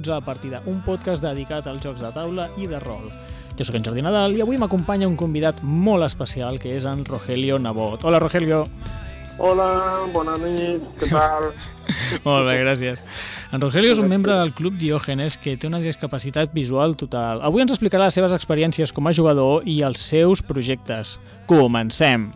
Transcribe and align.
Benvinguts 0.00 0.08
a 0.08 0.14
La 0.14 0.20
Partida, 0.20 0.62
un 0.66 0.80
podcast 0.82 1.22
dedicat 1.22 1.66
als 1.66 1.82
jocs 1.82 2.00
de 2.00 2.10
taula 2.12 2.48
i 2.56 2.66
de 2.66 2.80
rol. 2.80 3.10
Jo 3.58 3.64
sóc 3.64 3.76
en 3.76 3.84
Jordi 3.84 4.02
Nadal 4.02 4.36
i 4.36 4.40
avui 4.40 4.56
m'acompanya 4.56 5.08
un 5.08 5.16
convidat 5.16 5.60
molt 5.62 6.04
especial 6.04 6.58
que 6.58 6.74
és 6.76 6.84
en 6.84 7.04
Rogelio 7.04 7.58
Nabot. 7.58 8.04
Hola, 8.04 8.18
Rogelio. 8.18 8.66
Hola, 9.40 9.68
bona 10.14 10.36
nit, 10.40 10.82
què 10.98 11.08
tal? 11.10 11.50
Molt 12.26 12.46
bé, 12.48 12.58
gràcies. 12.60 13.04
En 13.52 13.60
Rogelio 13.60 13.92
és 13.92 14.00
un 14.00 14.08
membre 14.08 14.34
del 14.36 14.52
Club 14.52 14.76
Diògenes 14.80 15.36
que 15.40 15.56
té 15.56 15.68
una 15.68 15.80
discapacitat 15.80 16.52
visual 16.52 16.96
total. 16.96 17.40
Avui 17.44 17.62
ens 17.62 17.72
explicarà 17.72 18.08
les 18.08 18.16
seves 18.16 18.34
experiències 18.36 18.92
com 18.92 19.08
a 19.08 19.16
jugador 19.16 19.64
i 19.68 19.80
els 19.86 20.02
seus 20.12 20.44
projectes. 20.44 21.18
Comencem! 21.48 22.30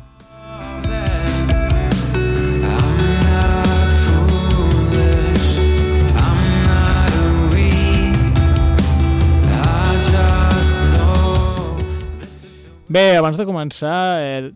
Bé, 12.94 13.16
abans 13.18 13.34
de 13.34 13.42
començar, 13.42 14.22
eh, 14.22 14.52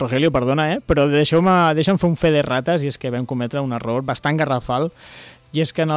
Rogelio, 0.00 0.30
perdona, 0.32 0.70
eh, 0.72 0.78
però 0.80 1.04
deixeu-me 1.10 1.52
deixa'm 1.76 1.98
fer 2.00 2.08
un 2.08 2.14
fe 2.16 2.30
de 2.32 2.40
rates 2.40 2.80
i 2.80 2.88
és 2.88 2.96
que 2.96 3.10
vam 3.12 3.26
cometre 3.28 3.60
un 3.60 3.74
error 3.76 4.00
bastant 4.08 4.38
garrafal 4.40 4.88
i 5.54 5.60
és 5.62 5.70
que 5.70 5.84
en 5.86 5.92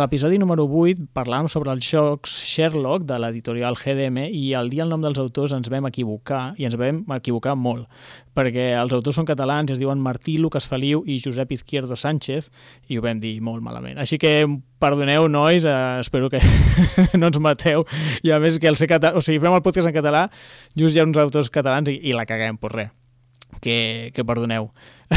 l'episodi 0.00 0.38
número 0.40 0.64
8 0.64 1.10
parlàvem 1.12 1.50
sobre 1.52 1.68
els 1.74 1.84
jocs 1.84 2.32
Sherlock 2.48 3.04
de 3.04 3.18
l'editorial 3.20 3.76
GDM 3.76 4.22
i 4.32 4.54
al 4.56 4.70
dir 4.72 4.80
el 4.86 4.88
nom 4.88 5.04
dels 5.04 5.20
autors 5.20 5.52
ens 5.52 5.68
vam 5.68 5.84
equivocar 5.90 6.54
i 6.56 6.64
ens 6.64 6.78
vam 6.80 7.02
equivocar 7.18 7.52
molt 7.60 7.84
perquè 8.32 8.70
els 8.80 8.94
autors 8.96 9.20
són 9.20 9.28
catalans 9.28 9.68
i 9.68 9.76
es 9.76 9.82
diuen 9.82 10.00
Martí 10.00 10.38
Lucas 10.40 10.64
Feliu 10.70 11.04
i 11.04 11.18
Josep 11.20 11.52
Izquierdo 11.52 11.92
Sánchez 12.00 12.48
i 12.88 12.96
ho 12.96 13.04
vam 13.04 13.20
dir 13.20 13.36
molt 13.44 13.60
malament. 13.62 14.00
Així 14.00 14.16
que 14.16 14.32
perdoneu, 14.80 15.28
nois, 15.28 15.68
eh, 15.68 16.00
espero 16.00 16.32
que 16.32 16.40
no 17.20 17.28
ens 17.28 17.40
mateu 17.44 17.84
i 18.24 18.32
a 18.32 18.40
més 18.40 18.56
que 18.56 18.72
el 18.72 18.80
ser 18.80 18.88
català, 18.88 19.12
o 19.12 19.20
sigui, 19.20 19.44
fem 19.44 19.52
el 19.52 19.64
podcast 19.66 19.92
en 19.92 19.98
català 20.00 20.30
just 20.72 20.96
hi 20.96 21.04
ha 21.04 21.08
uns 21.10 21.20
autors 21.20 21.52
catalans 21.52 21.92
i, 21.92 22.00
i 22.00 22.16
la 22.16 22.24
caguem, 22.24 22.56
pues 22.56 22.80
res 22.80 22.94
que, 23.60 24.10
que 24.14 24.24
perdoneu. 24.24 24.70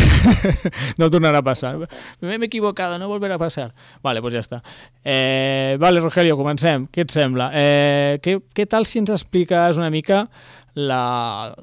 no 0.99 1.09
tornarà 1.13 1.41
a 1.41 1.45
passar. 1.45 1.73
M'he 2.21 2.37
equivocado, 2.47 2.97
no 2.99 3.09
volverà 3.09 3.37
a 3.37 3.41
passar. 3.41 3.71
Vale, 4.05 4.21
pues 4.23 4.35
ja 4.35 4.43
està. 4.43 4.61
Eh, 5.03 5.77
vale, 5.81 6.01
Rogelio, 6.03 6.37
comencem. 6.39 6.87
Què 6.93 7.05
et 7.05 7.13
sembla? 7.13 7.49
Eh, 7.53 8.19
què, 8.23 8.37
què 8.55 8.67
tal 8.69 8.87
si 8.89 9.01
ens 9.03 9.13
expliques 9.13 9.79
una 9.81 9.89
mica 9.93 10.25
la, 10.77 11.55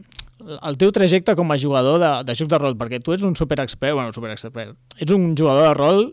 el 0.54 0.80
teu 0.80 0.92
trajecte 0.94 1.36
com 1.38 1.52
a 1.52 1.60
jugador 1.60 2.00
de, 2.02 2.12
de 2.28 2.36
jocs 2.38 2.52
de 2.52 2.60
rol? 2.60 2.76
Perquè 2.80 3.00
tu 3.04 3.14
ets 3.16 3.26
un 3.26 3.36
superexpert, 3.38 3.96
bueno, 3.96 4.14
superexpert, 4.16 4.76
ets 4.98 5.14
un 5.14 5.32
jugador 5.38 5.70
de 5.70 5.74
rol 5.78 6.04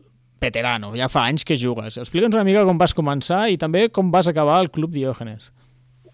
veterano, 0.42 0.90
ja 0.98 1.10
fa 1.12 1.28
anys 1.30 1.46
que 1.46 1.58
jugues. 1.60 2.00
Explica'ns 2.02 2.36
una 2.36 2.46
mica 2.48 2.66
com 2.66 2.80
vas 2.82 2.96
començar 2.98 3.46
i 3.54 3.60
també 3.62 3.90
com 3.94 4.10
vas 4.14 4.30
acabar 4.32 4.58
al 4.58 4.72
Club 4.74 4.96
Diògenes. 4.96 5.52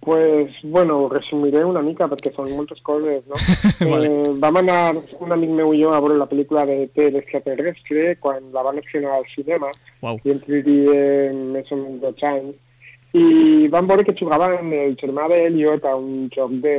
Pues, 0.08 0.52
bueno, 0.64 1.10
resumiré 1.10 1.66
una 1.68 1.82
mica 1.84 2.06
perquè 2.08 2.32
són 2.32 2.48
moltes 2.56 2.80
coses, 2.80 3.26
no? 3.28 3.36
Vale. 3.92 4.08
eh, 4.08 4.30
vam 4.40 4.60
anar, 4.62 4.94
un 5.20 5.36
amic 5.36 5.52
meu 5.58 5.74
i 5.76 5.82
jo, 5.82 5.90
a 5.92 6.00
veure 6.00 6.16
la 6.16 6.30
pel·lícula 6.30 6.64
de 6.70 6.78
T 6.96 7.10
l'extraterrestre 7.12 8.14
quan 8.24 8.46
la 8.54 8.64
van 8.64 8.80
estrenar 8.80 9.18
al 9.18 9.28
cinema 9.34 9.68
Uau. 10.06 10.16
i 10.24 10.32
ens 10.32 10.46
diríem 10.48 11.42
més 11.58 11.74
o 11.76 11.82
menys 11.82 12.00
12 12.06 12.30
anys 12.30 13.20
i 13.20 13.68
vam 13.74 13.92
veure 13.92 14.08
que 14.08 14.16
jugaven 14.16 14.72
el 14.80 14.96
germà 15.02 15.28
d'Eliot 15.28 15.84
a 15.92 15.98
un 16.00 16.32
joc 16.32 16.56
de, 16.64 16.78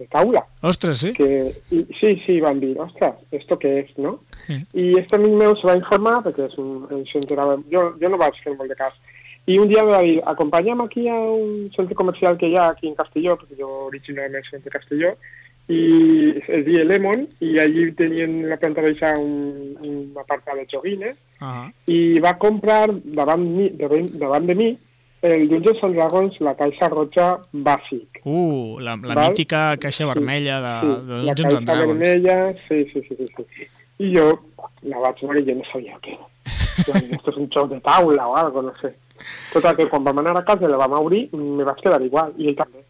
de 0.00 0.08
taula 0.10 0.42
Ostres, 0.66 0.98
sí? 0.98 1.12
que 1.12 1.46
y, 1.70 1.86
sí, 2.00 2.16
sí, 2.26 2.40
van 2.40 2.58
dir, 2.58 2.74
ostras, 2.80 3.22
¿esto 3.30 3.56
qué 3.56 3.86
es, 3.86 3.96
no? 3.98 4.18
Sí. 4.48 4.58
Y 4.74 4.98
este 4.98 5.14
amic 5.14 5.36
meu 5.36 5.54
se 5.54 5.70
va 5.70 5.78
informar, 5.78 6.18
perquè 6.26 6.50
és 6.50 6.58
un, 6.58 7.06
s'enterava, 7.06 7.54
jo, 7.70 7.92
jo 8.02 8.10
no 8.10 8.18
vaig 8.18 8.34
fer 8.42 8.58
molt 8.58 8.74
de 8.74 8.82
cas, 8.82 8.98
i 9.46 9.58
un 9.58 9.68
dia 9.68 9.80
em 9.82 9.88
va 9.90 10.02
dir, 10.02 10.20
acompanya'm 10.24 10.80
aquí 10.84 11.08
a 11.08 11.16
un 11.18 11.68
centre 11.74 11.94
comercial 11.98 12.36
que 12.38 12.48
hi 12.48 12.56
ha 12.56 12.68
aquí 12.70 12.88
en 12.88 12.94
Castelló, 12.94 13.36
perquè 13.40 13.58
jo 13.58 13.70
originalment 13.88 14.44
soc 14.46 14.62
de 14.62 14.70
Castelló, 14.70 15.14
i 15.72 15.80
es 16.46 16.64
diu 16.66 16.84
Lemon, 16.84 17.26
i 17.40 17.58
allí 17.62 17.88
tenien 17.98 18.48
la 18.50 18.56
planta 18.60 18.82
baixa 18.82 19.14
un, 19.18 19.76
un 19.80 20.00
apartat 20.20 20.56
de 20.60 20.66
joguines, 20.72 21.16
Ah, 21.42 21.66
i 21.90 22.20
va 22.22 22.36
comprar 22.38 22.84
davant, 23.02 23.42
mi, 23.42 23.64
davant, 23.74 24.04
davant 24.14 24.44
de 24.46 24.54
mi 24.54 24.68
el 25.26 25.48
Dungeons 25.50 25.80
and 25.82 25.96
Dragons, 25.96 26.36
la 26.38 26.52
caixa 26.54 26.86
roja 26.90 27.32
bàsic. 27.52 28.20
Uh, 28.22 28.78
la, 28.78 28.94
la 29.02 29.14
Val? 29.14 29.30
mítica 29.32 29.76
caixa 29.82 30.06
vermella 30.06 30.60
de, 30.62 30.74
Sí, 30.82 31.06
de 31.08 31.18
la 31.26 31.34
Dungeons 31.34 31.54
and 31.58 31.66
caixa 31.66 31.78
Dragons. 31.80 31.98
vermella, 31.98 32.36
sí, 32.68 32.84
sí, 32.92 33.02
sí, 33.08 33.16
sí, 33.18 33.46
sí. 33.56 33.66
I 34.06 34.12
jo 34.14 34.28
la 34.86 34.98
vaig 35.02 35.18
veure 35.26 35.42
i 35.42 35.46
jo 35.50 35.56
no 35.58 35.66
sabia 35.72 35.98
què 36.02 36.14
era. 36.14 36.28
Esto 37.18 37.30
és 37.34 37.36
un 37.42 37.50
joc 37.54 37.70
de 37.74 37.80
taula 37.86 38.28
o 38.30 38.36
algo, 38.38 38.62
no 38.62 38.72
sé. 38.80 38.92
Total, 39.52 39.76
que 39.76 39.88
quan 39.90 40.04
vam 40.04 40.22
anar 40.22 40.36
a 40.38 40.46
casa 40.46 40.66
i 40.66 40.70
la 40.70 40.80
vam 40.80 40.96
obrir, 41.00 41.26
me 41.36 41.64
vaig 41.64 41.82
quedar 41.82 42.00
igual, 42.02 42.32
i 42.38 42.50
ell 42.50 42.58
també. 42.58 42.82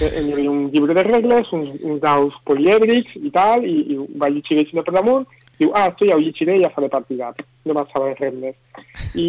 Eh, 0.00 0.10
Hi 0.22 0.32
havia 0.32 0.50
un 0.50 0.68
llibre 0.72 0.94
de 0.96 1.02
regles, 1.04 1.50
uns, 1.52 1.74
uns 1.82 2.00
daus 2.02 2.36
polièdrics 2.48 3.16
i 3.20 3.30
tal, 3.34 3.64
i, 3.68 3.80
i 3.94 3.98
va 4.20 4.30
llegir 4.32 4.62
així 4.62 4.80
per 4.80 4.94
damunt, 4.94 5.26
diu, 5.58 5.72
ah, 5.76 5.88
esto 5.90 6.06
ja 6.08 6.16
ho 6.16 6.22
llegiré 6.22 6.58
i 6.58 6.62
ja 6.64 6.70
faré 6.74 6.88
partida. 6.92 7.32
No 7.64 7.76
vaig 7.76 7.90
saber 7.92 8.14
res 8.18 8.36
més. 8.40 8.56
I 9.14 9.28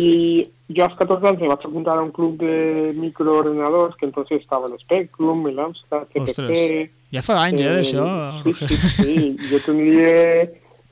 jo 0.74 0.86
als 0.86 0.98
14 1.00 1.32
anys 1.32 1.42
me 1.44 1.50
vaig 1.52 1.66
apuntar 1.68 1.98
a 2.00 2.04
un 2.04 2.12
club 2.16 2.38
de 2.42 2.94
microordenadors, 2.98 3.96
que 4.00 4.08
entonces 4.08 4.42
estava 4.42 4.70
el 4.72 4.78
Spectrum, 4.80 5.48
el 5.48 5.60
Amstrad, 5.60 6.08
CPC... 6.14 6.92
ja 7.14 7.24
fa 7.26 7.40
anys, 7.44 7.62
eh, 7.62 7.74
d'això. 7.80 8.06
Sí, 8.46 8.54
sí, 8.62 8.94
sí, 9.00 9.18
jo 9.52 9.64
tindria... 9.66 10.46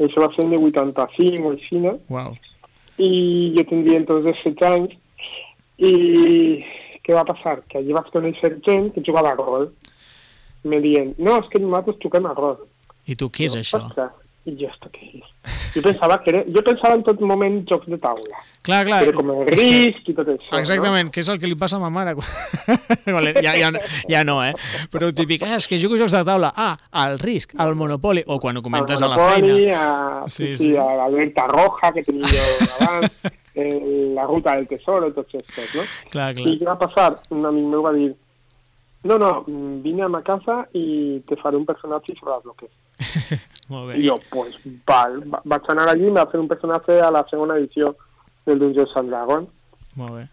Això 0.04 0.24
va 0.24 0.28
ser 0.34 0.44
de 0.50 0.58
85 0.58 1.46
o 1.48 1.52
així, 1.54 1.78
no? 1.80 1.94
Uau. 2.12 2.34
I 2.98 3.54
jo 3.56 3.64
tindria 3.70 4.00
entonces 4.02 4.36
16 4.44 4.64
anys 4.68 4.96
i 5.84 6.66
què 7.04 7.14
va 7.18 7.26
passar? 7.28 7.60
Que 7.68 7.80
allí 7.82 7.94
vaig 7.96 8.10
conèixer 8.14 8.56
gent 8.66 8.92
que 8.96 9.04
jugava 9.06 9.34
a 9.34 9.40
rol. 9.40 9.70
Me 10.64 10.80
dient, 10.80 11.16
no, 11.20 11.40
és 11.44 11.50
que 11.52 11.60
nosaltres 11.60 12.00
toquem 12.00 12.26
a 12.30 12.34
rol. 12.38 12.58
I 13.12 13.18
tu, 13.20 13.28
què 13.30 13.46
és 13.50 13.54
Jo, 13.58 13.60
això? 13.60 13.82
"Ostres, 13.84 14.12
I 14.46 14.58
jo, 14.60 14.68
esto 14.68 14.90
què 14.92 15.06
és? 15.20 15.28
Jo 15.74 15.82
pensava 15.82 16.18
que 16.24 16.30
era... 16.30 16.42
Jo 16.52 16.62
pensava 16.64 16.96
en 16.96 17.04
tot 17.04 17.20
moment 17.24 17.62
jocs 17.68 17.88
de 17.88 17.98
taula. 17.98 18.42
Clar, 18.62 18.82
clar. 18.86 19.02
Era 19.04 19.14
com 19.16 19.30
el 19.32 19.48
és 19.54 19.60
que- 19.62 19.70
risc 19.70 20.10
i 20.10 20.14
tot 20.14 20.28
això, 20.28 20.58
Exactament, 20.60 21.10
que 21.12 21.20
és 21.22 21.30
el 21.30 21.40
que 21.40 21.48
li 21.48 21.56
passa 21.56 21.78
a 21.78 21.80
ma 21.80 21.90
mare. 21.90 22.14
quan- 23.06 23.34
ja, 23.42 23.54
ja, 23.56 23.72
ja 24.10 24.24
no, 24.24 24.44
eh? 24.44 24.54
Però 24.92 25.08
el 25.08 25.14
típic, 25.16 25.44
eh, 25.44 25.56
és 25.56 25.68
que 25.68 25.80
jugo 25.80 25.98
jocs 25.98 26.12
de 26.12 26.24
taula. 26.28 26.52
Ah, 26.56 26.78
al 26.92 27.20
risc, 27.20 27.54
al 27.58 27.76
Monopoli, 27.76 28.24
o 28.28 28.40
quan 28.40 28.56
ho 28.58 28.60
no? 28.60 28.64
comentes 28.64 29.02
Al 29.02 29.12
a 29.12 29.16
la 29.16 29.30
feina. 29.32 29.80
A, 29.80 30.28
Sí, 30.28 30.56
sí, 30.58 30.64
sí. 30.72 30.76
a 30.78 30.84
l'alerta 30.96 31.48
roja 31.48 31.92
que 31.94 32.04
tenia 32.04 32.24
jo 32.28 32.44
abans, 32.88 33.22
eh, 33.56 34.12
la 34.16 34.26
ruta 34.26 34.56
del 34.56 34.68
tesoro 34.68 35.08
i 35.08 35.14
tots 35.14 35.36
aquests, 35.36 35.76
no? 35.76 35.84
Clar, 36.12 36.32
I 36.32 36.36
clar. 36.42 36.54
què 36.60 36.66
va 36.70 36.78
passar? 36.88 37.10
Un 37.32 37.46
amic 37.46 37.66
meu 37.74 37.82
va 37.86 37.94
dir 37.94 38.12
no, 39.04 39.18
no, 39.20 39.44
mm, 39.48 39.82
vine 39.84 40.04
a 40.04 40.08
ma 40.08 40.22
casa 40.24 40.62
i 40.80 41.22
te 41.28 41.36
faré 41.36 41.58
un 41.60 41.66
personatge 41.68 42.14
i 42.14 42.18
sabràs 42.20 42.46
el 42.48 42.54
que 42.58 42.70
és. 42.70 43.42
Molt 43.70 43.90
bé. 43.92 43.98
I 44.00 44.08
jo, 44.08 44.16
pues, 44.32 44.56
val, 44.88 45.18
va- 45.34 45.42
vaig 45.44 45.68
anar 45.74 45.90
allí 45.92 46.06
i 46.06 46.12
em 46.12 46.16
va 46.16 46.26
fer 46.32 46.40
un 46.40 46.48
personatge 46.48 47.02
a 47.02 47.10
la 47.12 47.26
segona 47.30 47.58
edició 47.60 47.96
del 48.46 48.60
Dungeons 48.60 48.96
and 48.96 49.10
Dragons. 49.12 49.50
Molt 50.00 50.14
bé. 50.16 50.24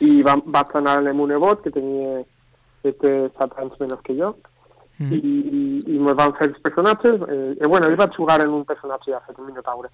I 0.00 0.22
va, 0.24 0.38
vaig 0.46 0.72
anar 0.80 0.96
amb 1.06 1.20
un 1.20 1.28
nebot 1.34 1.60
que 1.62 1.70
tenia 1.70 2.22
7, 2.82 3.30
7 3.36 3.60
anys 3.62 3.78
menys 3.80 4.00
que 4.04 4.16
jo 4.18 4.34
Mhm. 4.98 5.12
i, 5.12 5.80
i 5.90 5.98
me 5.98 6.12
van 6.14 6.32
fer 6.38 6.46
els 6.46 6.58
personatges 6.62 7.16
eh, 7.28 7.56
i 7.60 7.66
bueno, 7.66 7.88
jo 7.90 7.96
vaig 7.98 8.12
jugar 8.14 8.40
en 8.44 8.52
un 8.54 8.64
personatge 8.64 9.10
ja 9.10 9.18
fet 9.26 9.36
un 9.42 9.46
minotaure 9.48 9.88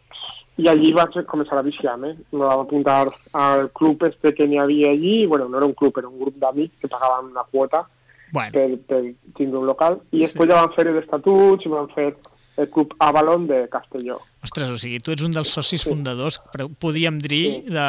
i 0.59 0.69
allí 0.69 0.93
vaig 0.93 1.15
començar 1.27 1.59
a 1.59 1.63
viciar-me 1.63 2.17
me 2.33 2.45
vam 2.45 2.61
apuntar 2.67 3.09
al 3.33 3.71
club 3.73 4.03
este 4.05 4.35
que 4.35 4.47
n'hi 4.49 4.59
havia 4.59 4.91
allí 4.91 5.27
bueno, 5.27 5.49
no 5.49 5.57
era 5.59 5.67
un 5.67 5.75
club, 5.75 5.97
era 5.99 6.09
un 6.09 6.19
grup 6.21 6.35
d'amics 6.37 6.81
que 6.81 6.89
pagaven 6.89 7.31
una 7.31 7.45
quota 7.51 7.87
Bueno, 8.33 8.53
per, 8.53 8.79
per 8.87 9.15
tindre 9.37 9.59
un 9.59 9.67
local 9.67 10.01
i 10.13 10.21
Sí. 10.21 10.27
després 10.27 10.49
ja 10.49 10.61
van 10.65 10.75
fer 10.75 10.85
d'estatuts 10.93 11.65
i 11.67 11.69
van 11.69 11.89
fer 11.95 12.15
el 12.57 12.69
club 12.71 12.93
Avalon 12.99 13.47
de 13.47 13.69
Castelló 13.73 14.21
ostres, 14.45 14.69
o 14.71 14.77
sigui, 14.79 14.99
tu 15.01 15.11
ets 15.13 15.23
un 15.25 15.33
dels 15.33 15.49
socis 15.49 15.83
fundadors, 15.85 16.41
però 16.53 16.69
podríem 16.69 17.19
dir, 17.19 17.63
Sí. 17.65 17.71
de, 17.71 17.89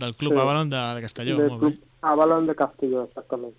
del 0.00 0.14
Club 0.16 0.32
Sí. 0.34 0.40
Avalon 0.40 0.70
de, 0.70 0.76
de 0.94 1.00
Castelló. 1.02 1.36
del 1.38 1.58
club. 1.58 1.74
Avalon 2.02 2.46
de 2.46 2.54
Castelló, 2.54 3.04
exactament. 3.04 3.54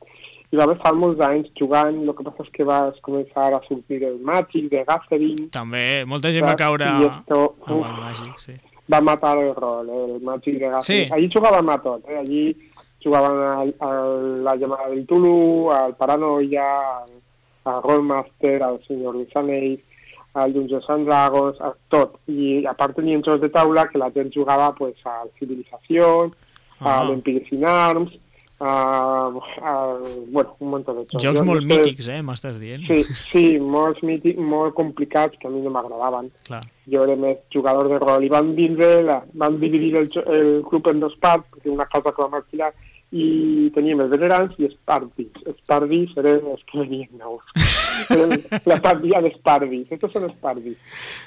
I 0.56 0.60
va 0.60 0.64
haver 0.70 0.78
fa 0.80 0.94
molts 0.96 1.20
anys 1.20 1.50
jugant, 1.60 1.98
el 2.06 2.14
que 2.16 2.24
passa 2.24 2.46
és 2.46 2.52
que 2.56 2.64
vas 2.64 2.96
començar 3.04 3.50
a 3.52 3.60
sortir 3.68 3.98
el 4.08 4.16
Magic, 4.24 4.70
de 4.72 4.86
Gathering, 4.88 5.50
També, 5.52 5.82
molta 6.08 6.32
gent 6.32 6.46
va 6.48 6.56
caure 6.56 6.88
esto, 7.10 7.40
amb 7.66 7.76
uf. 7.76 7.90
el 7.90 7.98
màgic, 8.06 8.38
sí. 8.40 8.56
va 8.94 9.02
matar 9.04 9.34
el 9.42 9.52
rol, 9.58 9.90
eh, 9.90 10.04
el 10.16 10.22
Magic 10.24 10.56
de 10.62 10.70
Gathering. 10.70 10.88
Sí. 10.88 11.02
Allí 11.12 11.28
jugàvem 11.34 11.74
a 11.74 11.78
tot, 11.84 12.08
eh? 12.08 12.20
allí 12.22 12.46
jugaven 13.04 13.42
a, 13.44 13.58
a 13.86 13.90
la 14.48 14.56
llamada 14.56 14.88
del 14.94 15.04
Tulu, 15.06 15.70
al 15.76 15.96
Paranoia, 16.00 16.70
al, 17.02 17.12
al 17.74 17.84
Rollmaster, 17.84 18.64
al 18.64 18.80
Senyor 18.88 19.20
Anells, 19.36 19.82
al 20.36 20.54
Dungeons 20.54 20.90
and 20.90 21.06
Dragons, 21.08 21.60
a 21.62 21.74
tot. 21.90 22.18
I 22.28 22.64
a 22.68 22.74
part 22.74 22.96
tenien 22.98 23.22
jocs 23.24 23.42
de 23.44 23.50
taula 23.50 23.88
que 23.92 23.98
la 24.02 24.10
gent 24.12 24.32
jugava 24.34 24.72
pues, 24.76 24.96
a 25.06 25.22
Civilització, 25.40 26.32
a 26.80 27.00
Ah. 27.00 27.04
l'Empires 27.08 27.52
in 27.56 27.64
Arms, 27.66 28.12
a, 28.60 29.32
a, 29.62 29.74
bueno, 30.32 30.56
un 30.60 30.70
munt 30.72 30.86
de 30.88 30.94
jocs. 30.96 31.18
Jocs 31.24 31.40
Jo 31.42 31.46
molt 31.46 31.62
sé- 31.62 31.68
mítics, 31.74 32.08
eh, 32.08 32.22
m'estàs 32.24 32.58
dient? 32.62 32.86
Sí, 32.88 33.02
sí, 33.04 33.46
molts 33.60 34.02
mítics, 34.04 34.40
molt 34.40 34.74
complicats 34.78 35.38
que 35.40 35.48
a 35.48 35.52
mi 35.52 35.62
no 35.62 35.74
m'agradaven. 35.76 36.32
Jo 36.92 37.04
era 37.04 37.16
més 37.20 37.38
jugador 37.54 37.90
de 37.90 38.00
rol 38.00 38.24
i 38.24 38.30
van 38.30 38.54
vindre, 38.56 39.02
la, 39.04 39.22
van 39.34 39.60
dividir 39.60 39.96
el, 39.98 40.10
el 40.28 40.52
club 40.70 40.88
en 40.92 41.00
dos 41.04 41.16
parts, 41.20 41.48
perquè 41.52 41.72
una 41.74 41.86
casa 41.90 42.12
que 42.14 42.22
vam 42.22 42.38
alquilar, 42.40 42.72
i 43.16 43.70
teníem 43.76 44.02
els 44.04 44.12
veterans 44.12 44.56
i 44.60 44.66
els 44.68 44.76
pardis. 44.84 45.32
Els 45.46 45.60
pardis 45.68 46.16
eren 46.20 46.48
els 46.52 46.64
que 46.68 46.80
venien 46.82 47.08
nous. 47.20 47.44
La 48.68 48.76
partida 48.84 49.22
dels 49.24 49.38
pardis, 49.46 49.88
estos 49.94 50.12
són 50.12 50.26
els 50.28 50.36
pardis. 50.42 50.76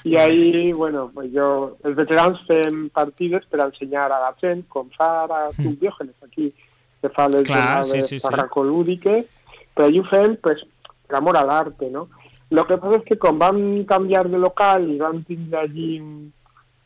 I 0.05 0.15
ahí, 0.21 0.71
bueno, 0.73 1.07
pues 1.13 1.31
jo, 1.33 1.77
els 1.83 1.95
veterans 1.97 2.41
fem 2.47 2.89
partides 2.93 3.47
per 3.49 3.63
ensenyar 3.65 4.05
a 4.11 4.19
la 4.27 4.33
gent, 4.41 4.65
com 4.69 4.89
fa 4.95 5.23
ara 5.23 5.47
tu, 5.55 5.71
Diògenes, 5.81 6.15
aquí, 6.27 6.51
que 7.01 7.11
fa 7.13 7.27
les 7.31 7.45
Clar, 7.47 7.59
jornades 7.59 8.09
sí, 8.09 8.19
sí, 8.19 8.27
però 9.73 9.87
allí 9.87 10.01
ho 10.01 10.07
fem 10.09 10.35
pues, 10.43 10.65
per 11.07 11.19
amor 11.19 11.37
a 11.39 11.45
l'arte, 11.47 11.89
no? 11.89 12.07
Lo 12.51 12.65
que 12.65 12.79
passa 12.81 12.97
és 12.97 13.05
que 13.05 13.19
quan 13.21 13.37
vam 13.39 13.59
canviar 13.87 14.25
de 14.27 14.39
local 14.41 14.87
i 14.89 14.97
vam 14.99 15.21
tindre 15.23 15.61
allí 15.61 15.89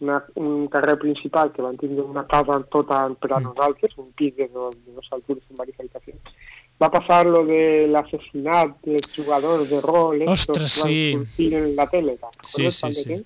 una, 0.03 0.19
un 0.35 0.67
carrer 0.67 0.97
principal 0.99 1.53
que 1.53 1.63
van 1.63 1.77
tindre 1.79 2.03
una 2.03 2.25
casa 2.27 2.59
tota 2.69 3.05
per 3.19 3.31
a 3.31 3.39
nosaltres, 3.39 3.95
un 3.97 4.11
pis 4.11 4.35
de 4.35 4.49
dos, 4.53 4.75
de 4.85 4.91
dos 4.93 5.07
altures 5.15 5.43
en 5.47 5.55
diverses 5.55 5.79
habitacions, 5.79 6.33
va 6.81 6.91
passar 6.91 7.25
lo 7.25 7.45
de 7.47 7.87
l'assassinat 7.93 8.75
dels 8.83 9.07
jugadors 9.15 9.69
de 9.69 9.79
rol 9.81 10.23
Ostres, 10.27 10.81
sí. 10.83 11.47
en 11.47 11.75
la 11.77 11.87
tele, 11.87 12.17
¿te 12.17 12.27
Sí, 12.41 12.69
sí? 12.71 13.23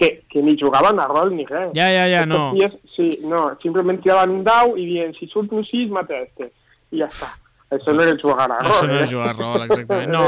Que, 0.00 0.22
que 0.32 0.40
ni 0.40 0.54
jugaven 0.56 0.96
a 1.02 1.04
rol 1.10 1.34
ni 1.36 1.44
res. 1.44 1.74
Ja, 1.76 1.90
ja, 1.92 2.06
ja, 2.08 2.24
no. 2.24 2.54
tíos, 2.56 2.78
sí, 2.94 3.10
no, 3.28 3.50
simplement 3.60 4.00
tiraven 4.00 4.32
un 4.32 4.46
dau 4.46 4.72
i 4.80 4.86
dient, 4.88 5.12
si 5.18 5.28
surt 5.28 5.52
un 5.52 5.66
6, 5.68 5.92
mata 5.92 6.16
este. 6.24 6.48
I 6.88 7.02
ja 7.02 7.10
està. 7.10 7.28
Això 7.70 7.92
no 7.94 8.02
era 8.02 8.16
jugar 8.18 8.48
a 8.50 8.56
rol. 8.64 8.72
Això 8.72 8.86
no 8.88 8.96
eh? 8.96 9.02
és 9.04 9.10
jugar 9.12 9.28
a 9.30 9.34
rol, 9.36 9.62
exactament. 9.62 10.10
No, 10.10 10.22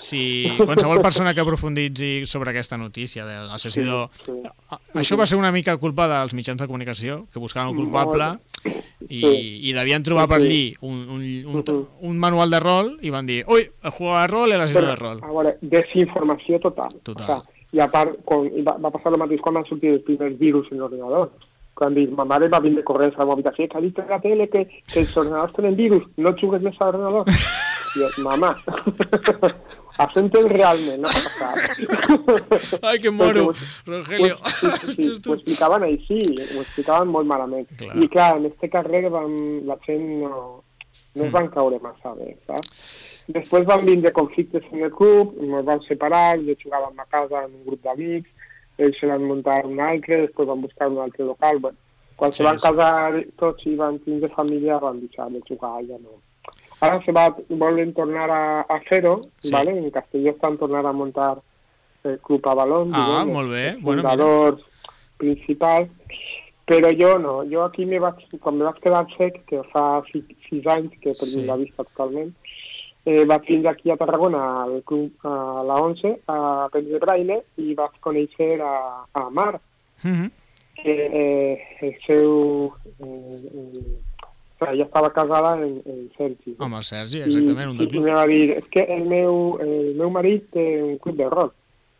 si 0.00 0.20
qualsevol 0.56 1.02
persona 1.04 1.34
que 1.36 1.42
aprofunditzi 1.42 2.22
sobre 2.24 2.54
aquesta 2.54 2.78
notícia 2.80 3.26
de 3.26 3.34
l'assassinador... 3.50 4.08
Sí, 4.16 4.32
sí. 4.32 4.78
Això 5.02 5.18
va 5.20 5.26
ser 5.28 5.36
una 5.36 5.50
mica 5.52 5.74
culpa 5.76 6.06
dels 6.08 6.32
mitjans 6.38 6.62
de 6.62 6.68
comunicació, 6.70 7.26
que 7.28 7.42
buscaven 7.42 7.74
un 7.74 7.82
culpable 7.82 8.30
i, 9.10 9.20
Sí. 9.20 9.34
i 9.68 9.74
devien 9.76 10.02
trobar 10.02 10.24
per 10.30 10.38
allí 10.40 10.72
un, 10.80 11.02
un, 11.12 11.26
un, 11.52 11.84
un 12.08 12.16
manual 12.18 12.50
de 12.50 12.62
rol 12.64 12.88
i 13.02 13.12
van 13.12 13.28
dir, 13.28 13.42
ui, 13.44 13.68
jugar 13.90 14.22
a 14.22 14.30
rol 14.32 14.54
i 14.54 14.56
l'assassinador 14.56 14.96
de 14.96 15.02
rol. 15.02 15.20
A 15.20 15.34
veure, 15.34 15.54
desinformació 15.60 16.62
total. 16.64 16.96
Total. 17.04 17.22
O 17.22 17.28
sea, 17.28 17.55
I 17.74 17.82
a 17.82 17.88
part, 17.90 18.14
quan, 18.24 18.46
va, 18.66 18.76
va 18.82 18.92
passar 18.94 19.12
el 19.12 19.20
mateix 19.20 19.42
quan 19.42 19.58
van 19.58 19.66
sortir 19.68 19.96
els 19.96 20.04
primers 20.06 20.38
virus 20.38 20.70
en 20.70 20.82
l'ordinador. 20.82 21.30
Quan 21.76 21.96
dic, 21.96 22.12
ma 22.16 22.24
mare 22.24 22.48
va 22.48 22.62
vindre 22.64 22.84
corrents 22.86 23.16
a 23.16 23.20
la 23.20 23.26
meva 23.26 23.36
habitació, 23.36 23.66
que 23.68 23.76
ha 23.78 23.84
dit 23.84 23.98
a 24.00 24.06
la 24.08 24.20
tele 24.22 24.46
que, 24.52 24.64
que 24.86 25.02
els 25.02 25.16
ordinadors 25.16 25.56
tenen 25.56 25.76
virus, 25.76 26.06
no 26.16 26.36
jugues 26.40 26.62
més 26.64 26.78
a 26.78 26.88
l'ordinador. 26.88 27.28
I 27.96 28.00
jo, 28.00 28.08
mama, 28.24 28.52
has 29.98 30.16
entès 30.20 30.46
realment, 30.52 31.02
no 31.02 31.08
ha 31.08 31.14
passat. 31.16 32.82
Ai, 32.88 32.98
que 33.00 33.12
moro, 33.12 33.48
Perquè 33.52 33.92
Rogelio. 33.92 34.36
Pues, 34.40 34.58
sí, 34.60 34.72
sí, 34.80 34.96
sí, 34.96 35.30
ho 35.30 35.36
explicaven 35.36 35.86
així, 35.88 36.20
ho 36.56 36.62
explicaven 36.62 37.12
molt 37.12 37.28
malament. 37.28 37.68
Clar. 37.80 37.96
I 37.96 38.08
clar, 38.12 38.30
en 38.40 38.50
este 38.50 38.70
carrer 38.72 39.06
vam, 39.12 39.36
la 39.68 39.78
gent 39.86 40.06
no, 40.24 40.42
no 41.16 41.24
es 41.28 41.32
van 41.32 41.48
caure 41.52 41.80
massa 41.84 42.12
bé, 42.18 42.34
saps? 42.48 42.75
Després 43.26 43.64
van 43.66 43.82
vindre 43.84 44.12
conflictes 44.14 44.62
en 44.72 44.82
el 44.86 44.92
club, 44.94 45.34
ens 45.42 45.64
van 45.66 45.80
separar, 45.82 46.38
jo 46.46 46.54
jugava 46.62 46.86
a 46.88 46.94
ma 46.94 47.04
casa 47.10 47.42
en 47.44 47.50
un 47.56 47.64
grup 47.66 47.82
d'amics, 47.82 48.28
ells 48.78 48.98
se 49.00 49.06
van 49.10 49.24
muntar 49.26 49.64
un 49.66 49.80
altre, 49.80 50.20
després 50.26 50.46
van 50.48 50.60
buscar 50.62 50.88
un 50.92 50.98
altre 51.02 51.24
local, 51.24 51.58
bueno, 51.58 51.78
quan 52.16 52.32
Sí, 52.32 52.38
se 52.38 52.44
van 52.44 52.58
sí. 52.58 52.68
casar 52.68 53.24
tots 53.36 53.66
i 53.66 53.74
van 53.74 53.98
tindre 54.04 54.28
família 54.28 54.78
van 54.78 55.00
deixar 55.00 55.26
de 55.30 55.40
jugar, 55.48 55.82
ja 55.88 55.98
no. 55.98 56.20
Ara 56.80 57.00
se 57.04 57.12
va, 57.12 57.34
volen 57.48 57.92
tornar 57.94 58.30
a, 58.30 58.60
a 58.60 58.80
fer-ho, 58.88 59.20
Sí. 59.40 59.52
¿vale? 59.52 59.70
en 59.78 59.90
Castelló 59.90 60.30
estan 60.30 60.56
tornant 60.58 60.86
a 60.86 60.92
muntar 60.92 61.38
el 62.04 62.18
Club 62.20 62.46
Avalon, 62.46 62.90
Ah, 62.94 63.24
diguem, 63.24 63.32
molt 63.34 63.50
bé. 63.50 63.76
Bueno, 63.80 64.02
mira. 64.02 64.10
fundadors 64.10 64.62
principals, 65.16 65.88
però 66.66 66.90
jo 66.98 67.18
no, 67.18 67.42
jo 67.50 67.62
aquí 67.64 67.86
me 67.86 67.98
vaig, 67.98 68.22
quan 68.40 68.56
me 68.58 68.64
vaig 68.64 68.78
quedar 68.82 69.06
sec, 69.16 69.40
que 69.46 69.62
fa 69.72 70.02
sis, 70.12 70.24
sis 70.48 70.66
anys 70.66 70.92
que 71.00 71.10
he 71.10 71.14
perdut 71.14 71.40
Sí. 71.40 71.44
la 71.46 71.56
vista 71.56 71.84
totalment, 71.84 72.34
eh, 73.06 73.24
vaig 73.24 73.46
vindre 73.48 73.70
aquí 73.70 73.90
a 73.90 73.96
Tarragona 73.96 74.42
al 74.64 74.82
club, 74.84 75.12
a 75.24 75.62
la 75.64 75.76
11, 75.80 76.16
a 76.26 76.38
aprendre 76.66 76.98
braille, 76.98 77.38
i 77.62 77.74
vaig 77.78 77.94
conèixer 78.04 78.58
a, 78.60 78.74
a 79.14 79.28
Mar, 79.30 79.60
Mhm. 80.04 80.30
que 80.82 80.94
eh, 81.08 81.62
el 81.80 81.94
seu... 82.06 82.72
Eh, 83.00 83.40
eh, 83.54 84.02
ella 84.72 84.84
estava 84.84 85.10
casada 85.12 85.54
en, 85.60 85.82
en 85.84 86.10
Sergi. 86.16 86.54
Amb 86.58 86.76
el 86.78 86.82
Sergi, 86.84 87.20
exactament, 87.20 87.68
un 87.70 87.74
I, 87.74 87.78
del 87.78 87.86
i 87.86 87.90
club. 87.92 88.04
me 88.06 88.14
va 88.16 88.26
dir, 88.26 88.50
és 88.56 88.64
que 88.72 88.82
el 88.88 89.04
meu, 89.08 89.58
el 89.60 89.94
meu 89.98 90.08
marit 90.10 90.46
té 90.52 90.64
un 90.82 90.96
club 90.98 91.16
de 91.18 91.28
rock. 91.28 91.52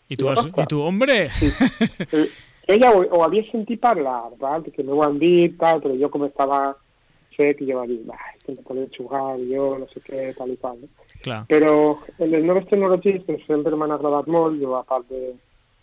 I 0.08 0.17
tu, 0.17 0.29
has, 0.31 0.44
i 0.47 0.67
tu 0.70 0.81
hombre? 0.81 1.26
Eh, 2.67 2.75
ella 2.75 2.91
ho, 2.97 3.03
ho 3.12 3.20
havia 3.23 3.44
sentit 3.50 3.79
parlar, 3.81 4.31
val? 4.41 4.64
que 4.75 4.82
m'ho 4.82 5.03
han 5.05 5.19
dit, 5.20 5.53
tal, 5.61 5.79
però 5.85 5.94
jo 6.00 6.08
com 6.11 6.25
estava 6.26 6.75
sec, 7.37 7.61
jo 7.69 7.79
va 7.79 7.87
dir, 7.87 8.00
va, 8.09 8.19
que 8.44 8.55
no 8.56 8.62
podem 8.67 8.87
jugar, 8.97 9.37
jo 9.50 9.79
no 9.79 9.88
sé 9.93 10.00
què, 10.05 10.31
tal 10.37 10.50
i 10.50 10.56
tal. 10.62 10.79
No? 10.83 10.88
Clar. 11.23 11.43
Però 11.50 11.75
les 12.19 12.44
noves 12.44 12.67
tecnologies 12.71 13.23
que 13.27 13.38
sempre 13.47 13.77
m'han 13.77 13.93
agradat 13.97 14.27
molt, 14.29 14.59
jo 14.61 14.75
a 14.77 14.83
part 14.85 15.06
de, 15.11 15.35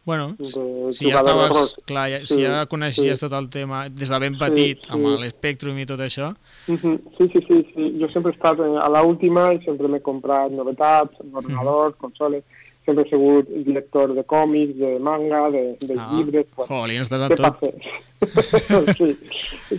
Bueno, 0.05 0.35
de 0.37 0.91
si 0.91 1.07
ja 1.07 1.15
estaves, 1.15 1.75
clar, 1.87 2.09
ja, 2.11 2.17
Sí, 2.25 2.33
si 2.35 2.41
ja 2.43 2.65
coneixies 2.67 3.19
sí. 3.21 3.23
tot 3.23 3.37
el 3.37 3.47
tema 3.49 3.85
des 3.87 4.09
de 4.11 4.17
ben 4.19 4.33
Sí, 4.33 4.39
petit, 4.41 4.89
amb 4.91 5.05
sí. 5.07 5.13
l'Spectrum 5.21 5.77
i 5.79 5.85
tot 5.85 5.99
això, 6.03 6.33
Mhm, 6.67 6.99
Sí, 7.17 7.27
sí, 7.27 7.39
sí, 7.47 7.57
sí. 7.73 7.85
Jo 7.99 8.07
sempre 8.09 8.31
he 8.31 8.35
estat 8.35 8.59
a 8.59 8.89
l'última 8.89 9.53
i 9.53 9.59
sempre 9.65 9.87
m'he 9.87 9.99
comprat 10.01 10.51
novetats, 10.51 11.15
ordenadors, 11.33 11.95
consoles. 11.99 12.43
Sempre 12.85 13.05
he 13.05 13.09
sigut 13.09 13.47
director 13.63 14.11
de 14.13 14.23
còmics, 14.27 14.75
de 14.77 14.97
manga, 14.99 15.45
de, 15.53 15.61
de 15.79 15.95
Ah, 15.97 16.09
llibres. 16.11 16.45
Bueno, 16.55 16.67
jolín, 16.67 16.99
estàs 17.01 17.21
a 17.21 17.29
tot. 17.29 17.39
passa? 17.39 17.71
sí. 18.97 19.09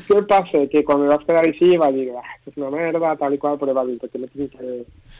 Què 0.09 0.23
passa? 0.29 0.63
Que 0.73 0.83
quan 0.85 1.03
me 1.03 1.09
vas 1.11 1.25
quedar 1.27 1.43
així 1.45 1.77
va 1.81 1.91
dir, 1.93 2.07
ah, 2.17 2.25
és 2.49 2.57
una 2.57 2.71
merda, 2.73 3.15
tal 3.21 3.35
i 3.37 3.39
qual, 3.43 3.59
però 3.61 3.75
va 3.77 3.85
dir, 3.89 3.99
perquè 4.01 4.21
no 4.23 4.29
tinc 4.33 4.53
que... 4.57 4.71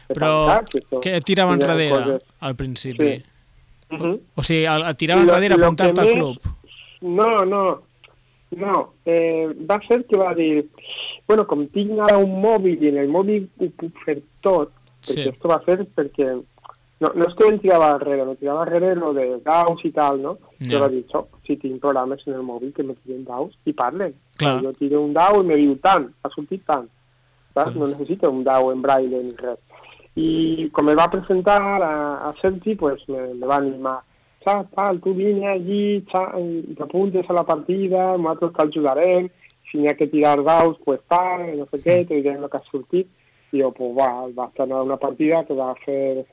que 0.07 0.13
Però 0.17 0.31
tancar, 0.47 1.01
que 1.01 1.13
esto 1.19 1.25
tirava 1.29 1.53
enrere 1.53 1.89
coses". 1.93 2.21
al 2.39 2.55
principi? 2.55 3.09
Sí. 3.13 3.23
Mhm. 3.95 4.15
O 4.35 4.43
sigui, 4.43 4.65
tirava 4.97 5.21
I 5.21 5.25
lo- 5.29 5.35
enrere 5.37 5.53
apuntar-te 5.61 5.93
que 5.93 6.01
al 6.01 6.13
club. 6.17 6.37
No, 7.01 7.45
no, 7.45 7.63
no. 8.57 8.75
Eh, 9.05 9.53
va 9.69 9.77
ser 9.87 10.03
que 10.09 10.17
va 10.17 10.33
dir, 10.33 10.65
bueno, 11.27 11.45
com 11.45 11.67
tinc 11.67 11.99
ara 12.01 12.17
un 12.17 12.33
mòbil 12.41 12.81
i 12.81 12.89
en 12.89 12.97
el 13.03 13.09
mòbil 13.13 13.45
ho 13.61 13.69
puc 13.77 13.93
fer 14.05 14.17
tot, 14.41 14.73
Sí. 15.05 15.21
perquè 15.21 15.35
esto 15.35 15.47
va 15.53 15.61
ser 15.65 15.83
perquè... 15.93 16.31
No, 17.01 17.09
no 17.13 17.25
és 17.27 17.33
que 17.35 17.47
em 17.49 17.57
tirava 17.59 17.89
darrere, 17.97 18.23
me 18.25 18.35
tirava 18.39 18.63
darrere 18.63 18.95
lo 18.95 19.13
de 19.13 19.25
daus 19.43 19.81
i 19.83 19.91
tal, 19.91 20.21
no? 20.21 20.31
Ja. 20.61 20.69
Jo 20.71 20.79
va 20.79 20.87
dir, 20.89 21.03
"So, 21.11 21.27
si 21.45 21.57
tinc 21.57 21.81
programes 21.81 22.25
en 22.27 22.33
el 22.33 22.41
mòbil 22.41 22.71
que 22.73 22.83
me 22.83 22.93
tiren 22.95 23.25
daus 23.25 23.51
i 23.65 23.73
parlen. 23.73 24.13
Clar. 24.37 24.61
Jo 24.61 24.71
tiro 24.73 25.01
un 25.01 25.11
dau 25.13 25.41
i 25.41 25.45
me 25.45 25.55
diu 25.57 25.75
tant, 25.77 26.07
ha 26.23 26.29
sortit 26.29 26.63
tant. 26.65 26.87
Saps? 27.53 27.73
Clar. 27.73 27.75
No 27.75 27.87
necessito 27.87 28.29
un 28.31 28.43
dau 28.43 28.71
en 28.71 28.81
braille 28.81 29.23
ni 29.23 29.31
res. 29.35 29.59
I 30.15 30.69
com 30.71 30.85
me 30.85 30.95
va 30.95 31.09
presentar 31.11 31.61
a, 31.61 32.29
a 32.29 32.33
Sergi, 32.41 32.75
pues 32.75 33.07
me, 33.09 33.33
me 33.33 33.45
va 33.45 33.57
animar. 33.57 33.99
Saps, 34.45 34.71
tal, 34.75 34.99
tu 35.01 35.13
vine 35.13 35.47
allí, 35.49 36.01
xa- 36.07 36.39
i 36.39 36.73
t'apuntes 36.77 37.29
a 37.29 37.33
la 37.33 37.43
partida, 37.43 38.15
nosaltres 38.17 38.53
t'ajudarem, 38.53 39.27
si 39.69 39.77
n'hi 39.79 39.89
ha 39.89 39.95
que 39.95 40.07
tirar 40.07 40.41
daus, 40.43 40.77
pues 40.85 41.01
tal, 41.09 41.57
no 41.57 41.65
sé 41.65 41.77
què, 41.83 42.07
te 42.07 42.21
direm 42.21 42.43
el 42.43 42.49
que 42.49 42.57
ha 42.57 42.63
sortit. 42.71 43.07
I 43.51 43.61
jo, 43.61 43.71
pues 43.71 43.91
va, 43.97 44.27
va 44.37 44.45
estar 44.47 44.71
a 44.71 44.81
una 44.83 44.97
partida 44.97 45.43
que 45.45 45.53
va 45.53 45.73
fer 45.85 46.25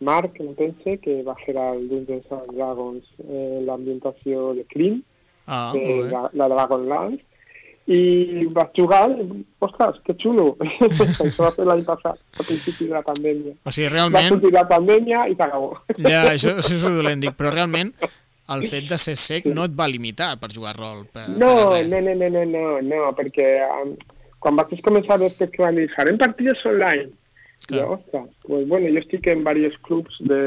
Marc, 0.00 0.40
em 0.40 0.52
pense, 0.54 0.98
que 1.00 1.22
va 1.24 1.34
fer 1.44 1.54
el 1.56 1.86
Dungeons 1.88 2.26
and 2.36 2.50
Dragons 2.56 3.04
eh, 3.24 3.60
l'ambientació 3.66 4.52
de 4.58 4.64
Crim, 4.68 5.02
Ah, 5.46 5.70
bé. 5.72 6.02
la, 6.10 6.24
la 6.34 6.48
Dragonlance, 6.50 7.22
i 7.86 8.44
vaig 8.50 8.72
jugar, 8.74 9.04
ostres, 9.62 10.00
que 10.04 10.16
xulo! 10.18 10.56
Això 10.90 11.44
va 11.44 11.50
ser 11.54 11.66
l'any 11.68 11.84
passat, 11.86 12.18
a 12.34 12.42
principi 12.42 12.88
de 12.88 12.96
la 12.96 13.02
pandèmia. 13.06 13.52
O 13.62 13.70
sigui, 13.70 13.86
Va 13.86 13.92
realment, 13.94 14.28
sortir 14.34 14.50
la 14.56 14.64
pandèmia 14.66 15.20
i 15.30 15.36
t'acabó. 15.38 15.76
ja, 16.02 16.24
això, 16.32 16.56
això 16.58 16.74
és 16.74 16.86
dolent, 16.88 17.22
dic, 17.22 17.36
però 17.38 17.52
realment 17.54 17.92
el 18.56 18.66
fet 18.70 18.88
de 18.90 18.98
ser 18.98 19.14
sec 19.18 19.46
no 19.50 19.64
et 19.66 19.72
va 19.78 19.86
limitar 19.90 20.32
per 20.42 20.50
jugar 20.54 20.74
rol. 20.76 21.04
Per, 21.14 21.28
No, 21.38 21.52
per 21.76 21.86
no, 21.86 22.00
no, 22.02 22.14
no, 22.18 22.28
no, 22.34 22.42
no, 22.50 22.66
no 22.90 23.12
perquè 23.18 23.46
um, 23.70 23.94
quan 24.42 24.58
vaig 24.58 24.74
començar 24.82 25.14
a 25.16 25.22
veure 25.22 25.48
que 25.54 25.62
van 25.62 25.78
dir, 25.78 25.86
farem 25.94 26.18
partides 26.18 26.66
online. 26.66 27.08
Clar. 27.66 27.82
Jo, 27.82 27.92
ostres, 27.94 28.30
pues 28.46 28.68
bueno, 28.68 28.86
jo 28.92 29.00
estic 29.00 29.26
en 29.26 29.42
diversos 29.44 29.80
clubs 29.82 30.18
de, 30.20 30.42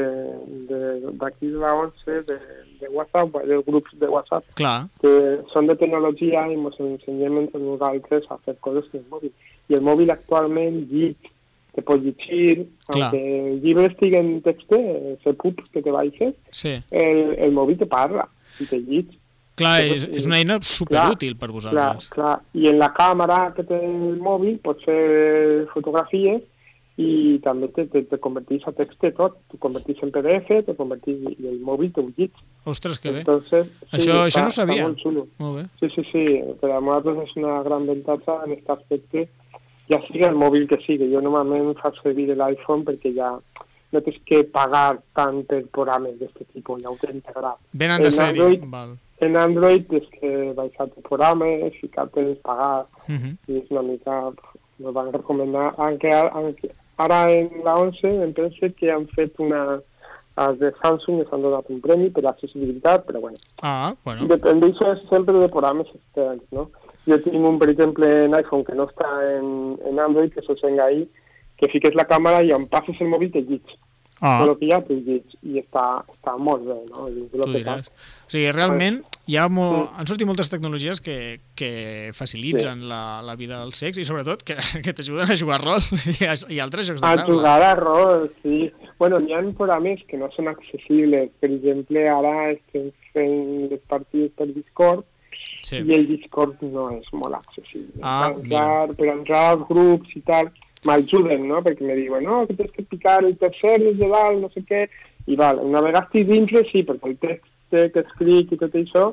de, 0.70 0.78
d'aquí 1.20 1.50
de 1.52 1.58
la 1.58 1.74
11, 1.74 2.22
de, 2.28 2.38
de 2.80 2.88
WhatsApp, 2.88 3.36
dels 3.44 3.66
grups 3.66 3.98
de 4.00 4.08
WhatsApp, 4.08 4.46
Clar, 4.56 4.88
que 5.02 5.12
són 5.52 5.68
de 5.68 5.76
tecnologia 5.76 6.46
i 6.48 6.56
ens 6.56 6.80
ensenyem 6.80 7.42
entre 7.42 7.60
nosaltres 7.60 8.24
a 8.30 8.38
fer 8.46 8.56
coses 8.64 8.88
en 8.94 9.02
el 9.02 9.10
mòbil. 9.12 9.34
I 9.68 9.76
el 9.76 9.84
mòbil 9.84 10.14
actualment 10.14 10.80
llit, 10.90 11.28
te 11.76 11.84
pot 11.84 12.00
llegir, 12.02 12.64
Clar. 12.88 13.10
aunque 13.10 13.22
el 13.52 13.60
llibre 13.60 13.90
estigui 13.92 14.16
en 14.16 14.38
text, 14.46 14.72
se 15.22 15.34
pups 15.36 15.68
que 15.74 15.84
te 15.84 15.92
baixes, 15.92 16.32
sí. 16.50 16.78
el, 16.90 17.34
el 17.36 17.52
mòbil 17.52 17.78
te 17.78 17.88
parla 17.90 18.24
i 18.60 18.66
te 18.66 18.80
llit. 18.80 19.12
Clar, 19.60 19.82
és, 19.84 20.06
és 20.08 20.24
una 20.24 20.38
eina 20.40 20.56
superútil 20.64 21.34
per 21.36 21.50
Clar, 21.50 21.56
vosaltres. 21.58 22.08
clar. 22.14 22.38
I 22.56 22.70
en 22.72 22.80
la 22.80 22.88
càmera 22.96 23.50
que 23.52 23.66
té 23.68 23.76
el 23.76 24.16
mòbil 24.24 24.56
pots 24.64 24.88
fer 24.88 25.66
fotografies 25.74 26.40
i 27.00 27.38
també 27.42 27.68
te, 27.72 27.86
te, 27.88 28.02
te 28.04 28.18
convertís 28.20 28.66
a 28.68 28.72
text 28.76 29.00
tot. 29.16 29.36
Te 29.50 29.58
convertís 29.58 30.02
en 30.04 30.10
PDF, 30.12 30.60
te 30.66 30.74
convertís 30.76 31.22
i 31.32 31.48
el 31.48 31.60
mòbil 31.64 31.92
te 31.96 32.02
ho 32.02 32.08
llit. 32.16 32.32
Ostres, 32.68 32.98
que 33.00 33.10
bé. 33.14 33.20
Entonces, 33.24 33.68
Això- 33.90 34.18
això 34.26 34.42
no 34.42 34.46
ho 34.46 34.50
està 34.50 34.50
sabia. 34.50 34.82
molt 34.84 34.98
xulo. 35.00 35.26
Molt 35.38 35.56
bé. 35.58 35.64
Sí, 35.80 35.88
sí, 35.94 36.04
sí. 36.12 36.24
Per 36.60 36.70
a 36.70 36.80
nosaltres 36.80 37.22
és 37.28 37.36
una 37.40 37.62
gran 37.62 37.88
avantatge 37.88 38.36
en 38.44 38.52
aquest 38.52 38.70
aspecte, 38.76 39.28
ja 39.88 40.00
sigui 40.06 40.24
el 40.28 40.36
mòbil 40.36 40.68
que 40.68 40.76
sigui. 40.84 41.08
Jo 41.12 41.20
normalment 41.24 41.72
faig 41.80 41.94
servir 42.02 42.28
l'iPhone 42.36 42.84
perquè 42.84 43.14
ja 43.16 43.32
no 43.92 44.00
tens 44.06 44.20
que 44.26 44.44
pagar 44.44 45.00
tant 45.16 45.40
per 45.48 45.64
programes 45.72 46.18
d'aquest 46.20 46.52
tipus, 46.52 46.82
ja 46.82 46.90
ho 46.92 46.96
té 47.00 47.08
integrat. 47.12 47.56
Venen 47.72 48.02
de 48.02 48.12
En 48.12 48.12
sèrie. 48.12 48.42
Android- 48.44 48.68
Val. 48.70 48.92
En 49.20 49.36
Android 49.36 49.84
és 49.92 50.06
que 50.20 50.52
baixar-te 50.56 51.00
programes, 51.02 51.74
ficar-te 51.80 52.34
pagar, 52.42 52.86
Uh 53.08 53.14
-huh. 53.16 53.36
i 53.48 53.56
és 53.58 53.70
una 53.70 53.82
mica... 53.82 54.30
Nos 54.82 54.94
van 54.94 55.12
recomanar, 55.12 55.74
aunque, 55.76 56.10
aunque 56.10 56.70
ara 56.98 57.30
en 57.30 57.48
la 57.64 57.76
11 57.78 58.22
em 58.24 58.32
penso 58.32 58.66
que 58.76 58.90
han 58.92 59.06
fet 59.14 59.38
una... 59.38 59.80
Els 60.40 60.58
de 60.60 60.70
Samsung 60.80 61.18
ens 61.20 61.32
han 61.34 61.42
donat 61.42 61.66
un 61.68 61.80
premi 61.84 62.08
per 62.08 62.22
l'accessibilitat, 62.24 63.02
però 63.04 63.20
bueno, 63.20 63.36
Ah, 63.60 63.92
bueno. 64.04 64.26
dependeix 64.30 64.78
sempre 65.10 65.34
de 65.38 65.48
programes 65.52 65.88
externs, 65.92 66.42
no? 66.52 66.70
Jo 67.06 67.18
tinc 67.20 67.34
un, 67.44 67.58
per 67.58 67.68
exemple, 67.68 68.06
en 68.24 68.34
iPhone 68.38 68.64
que 68.64 68.74
no 68.74 68.86
està 68.88 69.08
en, 69.36 69.76
en 69.84 69.98
Android, 70.00 70.32
que 70.32 70.40
se'ls 70.46 70.62
ahí, 70.80 71.02
que 71.58 71.68
fiques 71.68 71.94
la 71.94 72.06
càmera 72.08 72.40
i 72.46 72.52
on 72.56 72.64
passes 72.72 72.96
el 73.00 73.08
mòbil 73.12 73.32
te 73.34 73.42
llits. 73.42 73.74
Ah, 74.20 74.42
Però 74.42 74.52
que 74.60 74.68
ja 74.68 74.78
te 74.84 74.94
llits 75.00 75.36
i 75.48 75.56
està, 75.62 76.02
està 76.12 76.34
molt 76.36 76.66
bé, 76.66 76.74
no? 76.90 77.06
És 77.08 77.30
tu 77.32 77.38
que 77.40 77.46
diràs. 77.54 77.86
O 78.26 78.30
sigui, 78.34 78.50
realment 78.52 78.98
hi 79.30 79.36
ha 79.40 79.46
mo... 79.48 79.64
han 79.96 80.06
sortit 80.08 80.28
moltes 80.28 80.50
tecnologies 80.52 81.00
que, 81.00 81.40
que 81.56 82.10
facilitzen 82.12 82.82
la, 82.90 83.20
la 83.24 83.36
vida 83.40 83.58
del 83.62 83.72
sex 83.72 83.96
i 83.98 84.04
sobretot 84.04 84.44
que, 84.44 84.56
que 84.84 84.92
t'ajuden 84.92 85.30
a 85.32 85.38
jugar 85.40 85.60
a 85.60 85.64
rol 85.64 85.80
i, 86.18 86.18
a, 86.28 86.34
i 86.52 86.60
altres 86.60 86.90
jocs 86.90 87.00
de 87.00 87.06
A 87.08 87.14
taula. 87.16 87.30
jugar 87.32 87.62
a 87.70 87.74
rol, 87.80 88.26
sí. 88.42 88.70
Bueno, 89.00 89.18
n'hi 89.24 89.32
ha 89.32 89.40
programes 89.56 90.02
que 90.06 90.18
no 90.20 90.28
són 90.36 90.50
accessibles. 90.52 91.30
Per 91.40 91.48
exemple, 91.54 92.04
ara 92.12 92.34
estem 92.52 92.90
fent 93.14 93.70
les 93.72 93.80
partides 93.88 94.36
per 94.36 94.50
Discord 94.52 95.06
Sí. 95.64 95.76
i 95.84 95.92
el 95.96 96.06
Discord 96.08 96.60
no 96.64 96.86
és 96.92 97.08
molt 97.16 97.36
accessible. 97.36 98.00
Ah, 98.02 98.28
per, 98.32 98.40
entrar, 98.44 98.94
per 98.96 99.08
entrar 99.12 99.40
als 99.54 99.64
grups 99.68 100.12
i 100.16 100.20
tal, 100.24 100.48
m'ajuden, 100.86 101.46
no? 101.48 101.60
Perquè 101.64 101.84
me 101.86 101.96
diuen, 101.98 102.24
no, 102.24 102.46
que 102.48 102.54
tens 102.58 102.70
que 102.76 102.82
picar 102.88 103.18
el 103.24 103.36
tercer 103.40 103.78
des 103.82 103.98
de 103.98 104.08
dalt, 104.08 104.40
no 104.40 104.48
sé 104.54 104.62
què, 104.68 104.86
i 105.28 105.36
val, 105.36 105.58
una 105.64 105.82
vegada 105.84 106.06
estic 106.06 106.28
dintre, 106.30 106.64
sí, 106.70 106.82
perquè 106.88 107.10
el 107.12 107.18
text 107.20 107.46
que 107.70 108.00
escric 108.04 108.52
i 108.52 108.58
tot 108.58 108.74
això 108.80 109.10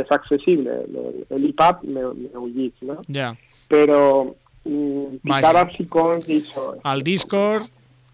és 0.00 0.08
accessible. 0.14 0.78
El- 0.86 1.42
L'IPAP 1.42 1.82
m'ho 1.84 2.46
llit, 2.48 2.74
no? 2.86 2.96
Ja. 3.12 3.32
Però 3.70 4.00
mm, 4.64 5.20
picar 5.22 5.52
Vaja. 5.52 5.64
als 5.66 5.80
icons 5.84 6.28
i 6.30 6.40
això... 6.40 6.64
El 6.92 7.02
Discord, 7.06 7.68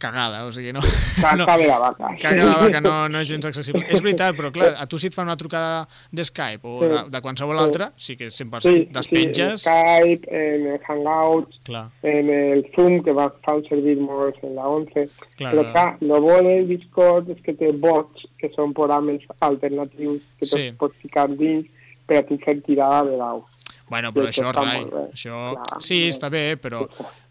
cagada, 0.07 0.45
o 0.47 0.53
sigui, 0.55 0.73
no... 0.73 0.81
Caca 1.21 1.37
no 1.37 1.47
de 1.59 1.67
la 1.69 1.79
vaca. 1.83 2.11
Caga 2.23 2.45
de 2.47 2.55
vaca 2.63 2.81
no, 2.85 2.95
no 3.13 3.21
és 3.23 3.29
gens 3.29 3.47
accessible. 3.49 3.83
És 3.91 4.03
veritat, 4.05 4.37
però 4.39 4.51
clar, 4.55 4.73
a 4.79 4.87
tu 4.91 4.99
si 5.03 5.11
et 5.11 5.15
fan 5.17 5.27
una 5.29 5.37
trucada 5.41 5.87
de 6.13 6.25
Skype 6.25 6.67
o 6.67 6.81
de, 6.85 7.03
de 7.15 7.21
qualsevol 7.25 7.59
altra, 7.63 7.91
sí 7.97 8.17
que 8.17 8.29
100% 8.31 8.61
Sí, 8.67 8.89
despenges... 8.95 9.63
sí, 9.67 9.71
en 9.71 10.17
Skype, 10.17 10.31
en 10.41 10.67
el 10.75 10.81
Hangouts, 10.87 11.61
Clar, 11.67 11.87
en 12.03 12.31
el 12.31 12.65
Zoom, 12.75 13.01
que 13.05 13.13
va 13.17 13.29
fan 13.45 13.63
servir 13.69 13.97
molt 14.01 14.39
en 14.47 14.55
la 14.57 14.69
11. 14.69 15.07
Clar, 15.37 15.53
Però 15.55 15.67
clar. 15.67 15.73
clar, 15.73 16.09
lo 16.09 16.21
bo 16.25 16.39
del 16.43 16.69
Discord 16.69 17.31
és 17.35 17.43
que 17.45 17.55
té 17.59 17.73
bots, 17.73 18.27
que 18.39 18.51
són 18.55 18.73
programes 18.77 19.23
alternatius 19.41 20.23
que 20.39 20.47
Sí. 20.47 20.71
pots 20.79 20.97
ficar 21.03 21.29
dins 21.33 21.67
per 22.07 22.21
a 22.21 22.27
tu 22.27 22.37
fer 22.39 22.61
tirada 22.63 23.03
de 23.09 23.17
daus. 23.19 23.63
Bueno, 23.89 24.11
però 24.13 24.27
Sí, 24.33 24.41
això, 24.41 24.51
rai, 24.55 24.83
això... 25.13 25.37
Clar, 25.55 25.81
Sí, 25.83 26.01
bé. 26.03 26.09
està 26.11 26.29
bé, 26.31 26.45
però, 26.59 26.81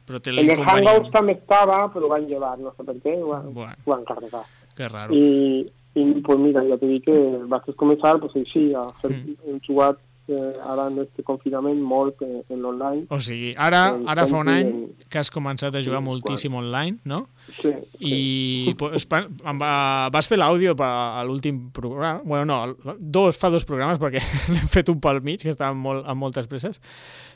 però 0.06 0.20
té 0.22 0.32
En 0.36 0.50
el 0.54 0.62
Hangouts 0.64 1.12
també 1.12 1.34
estava, 1.34 1.92
però 1.94 2.06
ho 2.06 2.14
van 2.14 2.28
llevar, 2.30 2.58
no 2.60 2.74
sé 2.78 2.84
per 2.84 2.96
què, 3.02 3.18
ho 3.22 3.28
van, 3.34 3.54
Bueno. 3.54 3.74
ho 3.86 3.92
van 3.92 4.04
carregar. 4.06 4.44
Que 4.76 4.88
raro. 4.88 5.14
I, 5.16 5.66
i 5.96 6.04
pues 6.22 6.40
mira, 6.40 6.62
ja 6.68 6.78
t'he 6.78 6.88
dit 6.88 7.06
que 7.06 7.16
vaig 7.48 7.70
començar 7.80 8.18
pues, 8.20 8.36
així, 8.36 8.74
a 8.76 8.88
fer, 8.92 9.12
Mm. 9.16 9.38
hem 9.48 9.60
jugat 9.68 9.98
eh, 10.28 10.54
ara 10.66 10.88
en 10.90 10.98
este 11.04 11.22
confinament 11.24 11.78
molt 11.86 12.22
en, 12.26 12.40
en 12.50 12.62
l'online. 12.64 13.04
O 13.14 13.20
sigui, 13.22 13.52
ara, 13.62 13.92
El 13.96 14.08
ara 14.10 14.26
fa 14.26 14.40
un 14.42 14.48
any 14.50 14.72
que 15.08 15.20
has 15.22 15.30
començat 15.30 15.76
a 15.78 15.82
jugar 15.86 16.00
Sí, 16.02 16.06
moltíssim 16.08 16.54
online, 16.58 16.98
no? 17.06 17.28
Sí, 17.62 17.70
I 18.02 18.74
pues, 18.78 19.06
va, 19.08 20.10
vas 20.12 20.28
fer 20.28 20.40
l'àudio 20.42 20.74
per 20.76 20.88
a 20.90 21.24
l'últim 21.24 21.70
programa, 21.72 22.22
bueno, 22.26 22.46
no, 22.46 22.96
dos, 23.00 23.38
fa 23.38 23.52
dos 23.54 23.66
programes 23.70 24.00
perquè 24.02 24.20
l'hem 24.54 24.68
fet 24.68 24.90
un 24.90 25.00
pel 25.00 25.22
mig, 25.22 25.44
que 25.46 25.54
estava 25.54 25.74
molt, 25.78 26.04
amb 26.10 26.20
moltes 26.26 26.48
presses, 26.50 26.82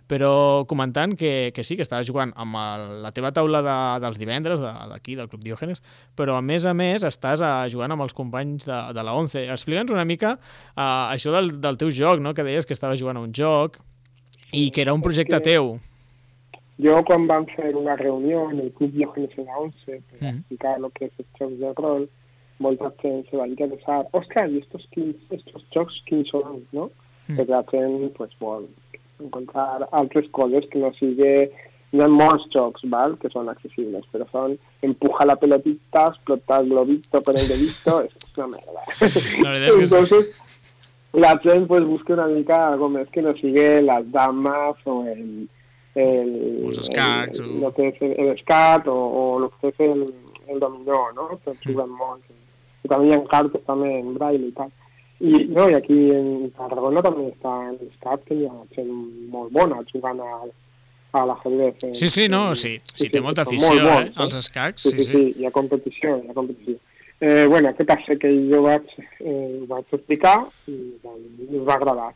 però 0.09 0.65
comentant 0.65 1.13
que, 1.13 1.51
que 1.53 1.61
sí, 1.63 1.75
que 1.77 1.83
estaves 1.85 2.07
jugant 2.09 2.31
amb 2.41 2.57
el, 2.57 2.85
la 3.03 3.11
teva 3.13 3.29
taula 3.31 3.59
de, 3.61 3.75
dels 4.01 4.17
divendres, 4.17 4.57
de- 4.63 4.71
d'aquí, 4.89 5.13
del 5.19 5.29
Club 5.29 5.43
Diògenes, 5.45 5.83
però 6.17 6.33
a 6.39 6.41
més 6.41 6.65
a 6.65 6.73
més 6.73 7.05
estàs 7.05 7.43
uh, 7.45 7.67
jugant 7.69 7.93
amb 7.93 8.01
els 8.07 8.15
companys 8.17 8.65
de, 8.65 8.79
de 8.97 9.03
la 9.05 9.13
11. 9.13 9.45
Explica'ns 9.53 9.93
una 9.93 10.07
mica 10.09 10.33
uh, 10.39 11.13
això 11.13 11.29
del, 11.35 11.51
del 11.61 11.77
teu 11.77 11.91
joc, 11.93 12.17
no? 12.25 12.33
que 12.33 12.43
deies 12.47 12.65
que 12.65 12.73
estaves 12.73 12.99
jugant 12.99 13.21
a 13.21 13.25
un 13.27 13.35
joc 13.37 13.77
i 14.51 14.71
que 14.73 14.81
era 14.81 14.95
un 14.97 15.05
projecte 15.05 15.37
que- 15.37 15.51
teu. 15.53 15.75
Jo 16.79 17.01
quan 17.03 17.25
vam 17.27 17.43
fer 17.51 17.73
una 17.75 17.97
reunió 17.99 18.45
en 18.49 18.61
el 18.63 18.71
Club 18.71 18.93
Diògenes 18.95 19.33
en 19.37 19.45
la 19.45 19.57
11 19.59 19.85
per 19.85 20.19
Mm. 20.23 20.27
explicar 20.39 20.79
lo 20.79 20.89
que 20.89 21.05
és 21.05 21.11
els 21.19 21.27
jocs 21.37 21.59
de 21.59 21.73
rol, 21.77 22.05
molta 22.59 22.89
gent 23.01 23.25
se 23.29 23.37
va 23.37 23.45
interessar. 23.47 24.05
Ostres, 24.11 24.51
i 24.51 24.57
estos, 24.63 24.87
estos 25.37 25.65
jocs 25.75 26.01
quins 26.07 26.29
són, 26.31 26.63
no? 26.73 26.89
Mm. 27.27 27.35
Perquè 27.37 27.51
la 27.51 27.63
gent 27.69 28.13
pues, 28.17 28.31
vol 28.39 28.65
encontrar 29.19 29.87
altres 29.91 30.29
coses 30.31 30.65
que 30.71 30.79
no 30.79 30.93
sigui... 30.99 31.49
Hi 31.89 32.03
ha 32.05 32.07
molts 32.07 32.43
jocs, 32.53 32.83
val?, 32.85 33.15
que 33.17 33.31
són 33.33 33.47
accessibles, 33.49 34.03
però 34.13 34.27
són 34.29 34.51
empuja 34.85 35.25
la 35.25 35.35
pelotita, 35.41 36.03
explotar 36.11 36.59
el 36.61 36.67
globito 36.69 37.17
con 37.25 37.35
el 37.39 37.47
dedito, 37.49 37.95
és 38.05 38.27
una 38.37 38.45
merda. 38.51 38.83
La 39.41 39.55
veritat 39.55 39.69
és 39.69 39.73
que. 39.73 39.81
Entonces, 39.87 40.75
la 41.13 41.31
gent 41.41 41.65
pues, 41.65 41.83
busca 41.89 42.13
una 42.13 42.27
mica 42.29 42.59
algo 42.67 42.91
més 42.93 43.09
que 43.09 43.23
no 43.25 43.33
sigui 43.39 43.81
las 43.81 44.05
damas 44.13 44.77
o 44.85 44.99
el, 45.09 45.47
el, 45.95 46.29
Els 46.69 46.77
escacs, 46.85 47.39
el, 47.41 47.55
o- 47.57 47.63
lo 47.65 47.71
que 47.73 47.87
és 47.89 47.97
el, 48.05 48.37
o, 48.85 48.93
o 48.93 49.39
lo 49.39 49.49
que 49.57 49.73
és 49.73 49.79
el, 49.87 50.05
el 50.45 50.59
dominó, 50.61 51.07
no? 51.17 51.25
Que 51.41 51.57
juguen 51.63 51.89
molt. 51.89 52.21
I 52.85 52.93
també 52.93 53.09
hi 53.09 53.15
ha 53.17 53.23
cartes 53.33 53.65
també 53.65 53.95
en 53.97 54.13
braille 54.13 54.51
i 54.51 54.53
tal. 54.61 54.69
I, 55.19 55.31
no, 55.51 55.67
i 55.69 55.73
aquí 55.75 55.97
en 56.15 56.49
Tarragona 56.55 57.01
també 57.03 57.25
està 57.27 57.53
l'escat, 57.75 58.21
que 58.27 58.37
hi 58.39 58.45
ha 58.47 58.53
gent 58.75 58.91
molt 59.33 59.51
bona 59.51 59.81
jugant 59.91 60.21
a, 60.23 60.37
a 61.19 61.23
l'ajedrez. 61.27 61.83
eh. 61.89 61.93
Sí, 61.99 62.07
sí, 62.07 62.27
no, 62.31 62.53
sí, 62.55 62.77
sí, 62.93 63.09
té 63.11 63.19
molta 63.19 63.43
són 63.43 63.51
afició, 63.51 63.73
molt 63.73 63.81
eh, 63.81 63.89
bons, 63.89 64.21
als 64.25 64.37
escacs, 64.43 64.85
Sí, 64.87 64.93
sí, 64.95 65.03
sí, 65.03 65.11
sí, 65.11 65.41
hi 65.41 65.45
ha 65.49 65.51
competició, 65.51 66.15
hi 66.23 66.29
ha 66.31 66.37
competició. 66.37 66.77
Eh, 67.19 67.45
bueno, 67.51 67.73
què 67.75 67.83
passa? 67.83 68.15
Que 68.15 68.31
jo 68.47 68.61
vaig, 68.63 68.87
eh, 69.19 69.59
ho 69.59 69.65
vaig 69.67 69.91
explicar 69.97 70.37
i 70.71 70.77
doncs, 71.03 71.45
els 71.51 71.67
va 71.67 71.75
agradar. 71.75 72.13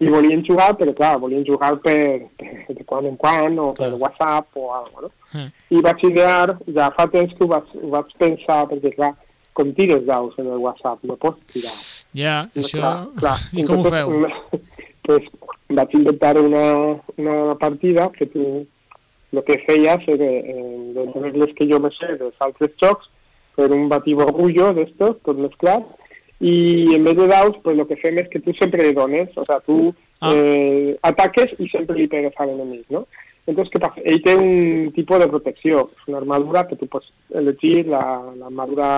I 0.00 0.06
volien 0.08 0.40
jugar, 0.46 0.70
però 0.78 0.92
clar, 0.96 1.18
volien 1.18 1.44
jugar 1.44 1.74
per, 1.84 2.22
per 2.38 2.74
de 2.78 2.84
quan 2.86 3.04
en 3.10 3.16
quan, 3.20 3.58
o 3.58 3.72
per. 3.76 3.90
WhatsApp 3.98 4.56
o 4.56 4.70
alguna 4.72 5.08
cosa, 5.10 5.10
no? 5.34 5.40
Eh. 5.42 5.48
I 5.76 5.82
vaig 5.84 6.04
idear, 6.08 6.56
ja 6.72 6.88
fa 6.96 7.08
temps 7.12 7.34
que 7.36 7.44
ho 7.44 7.48
vaig, 7.50 7.72
ho 7.76 7.90
vaig 7.92 8.12
pensar, 8.16 8.62
perquè 8.70 8.94
clar, 8.94 9.12
com 9.58 9.72
tires 9.74 10.06
daus 10.06 10.38
en 10.38 10.46
el 10.46 10.62
WhatsApp, 10.62 11.02
no 11.10 11.16
pots 11.18 11.42
tirar. 11.52 11.74
Ja, 12.14 12.36
No, 12.54 12.62
això... 12.62 12.78
clar, 12.78 12.96
clar. 13.18 13.36
I 13.58 13.64
com 13.66 13.82
ho 13.82 13.84
Entonces, 13.84 13.92
feu? 13.98 14.62
Pues 15.08 15.24
vaig 15.72 15.94
inventar 15.96 16.36
una, 16.38 16.64
una 17.16 17.54
partida 17.56 18.10
que 18.12 18.26
tu 18.28 18.42
el 19.32 19.42
que 19.44 19.58
feies 19.66 20.04
era, 20.08 20.24
eh, 20.24 20.92
de 20.94 21.04
les 21.06 21.14
regles 21.22 21.54
que 21.56 21.66
jo 21.68 21.78
me 21.80 21.88
sé 21.92 22.14
dels 22.20 22.36
altres 22.44 22.72
jocs, 22.80 23.08
fer 23.56 23.66
un 23.72 23.88
batiborrullo 23.90 24.70
d'estos, 24.76 25.18
tot 25.24 25.36
mesclat, 25.40 25.84
i 26.40 26.94
en 26.96 27.04
vez 27.04 27.16
de 27.18 27.26
daus, 27.28 27.56
pues 27.64 27.76
lo 27.76 27.86
que 27.88 27.96
fem 28.00 28.20
és 28.22 28.28
que 28.32 28.40
tu 28.40 28.52
sempre 28.56 28.84
li 28.86 28.94
dones, 28.96 29.32
o 29.36 29.44
sea, 29.44 29.58
tu 29.60 29.94
Ah. 30.20 30.32
eh, 30.34 30.96
ataques 31.02 31.52
i 31.62 31.68
sempre 31.70 31.94
li 31.96 32.08
pegues 32.10 32.34
a 32.36 32.46
l'enemic, 32.46 32.88
no? 32.90 33.04
Entonces, 33.46 33.70
què 33.72 33.78
passa? 33.80 34.00
Ell 34.04 34.18
té 34.24 34.32
un 34.36 34.90
tipus 34.96 35.20
de 35.22 35.28
protecció, 35.30 35.84
és 35.94 36.08
una 36.08 36.18
armadura 36.18 36.66
que 36.66 36.76
tu 36.76 36.88
pots 36.90 37.12
elegir 37.32 37.86
la- 37.86 38.32
l'armadura 38.36 38.88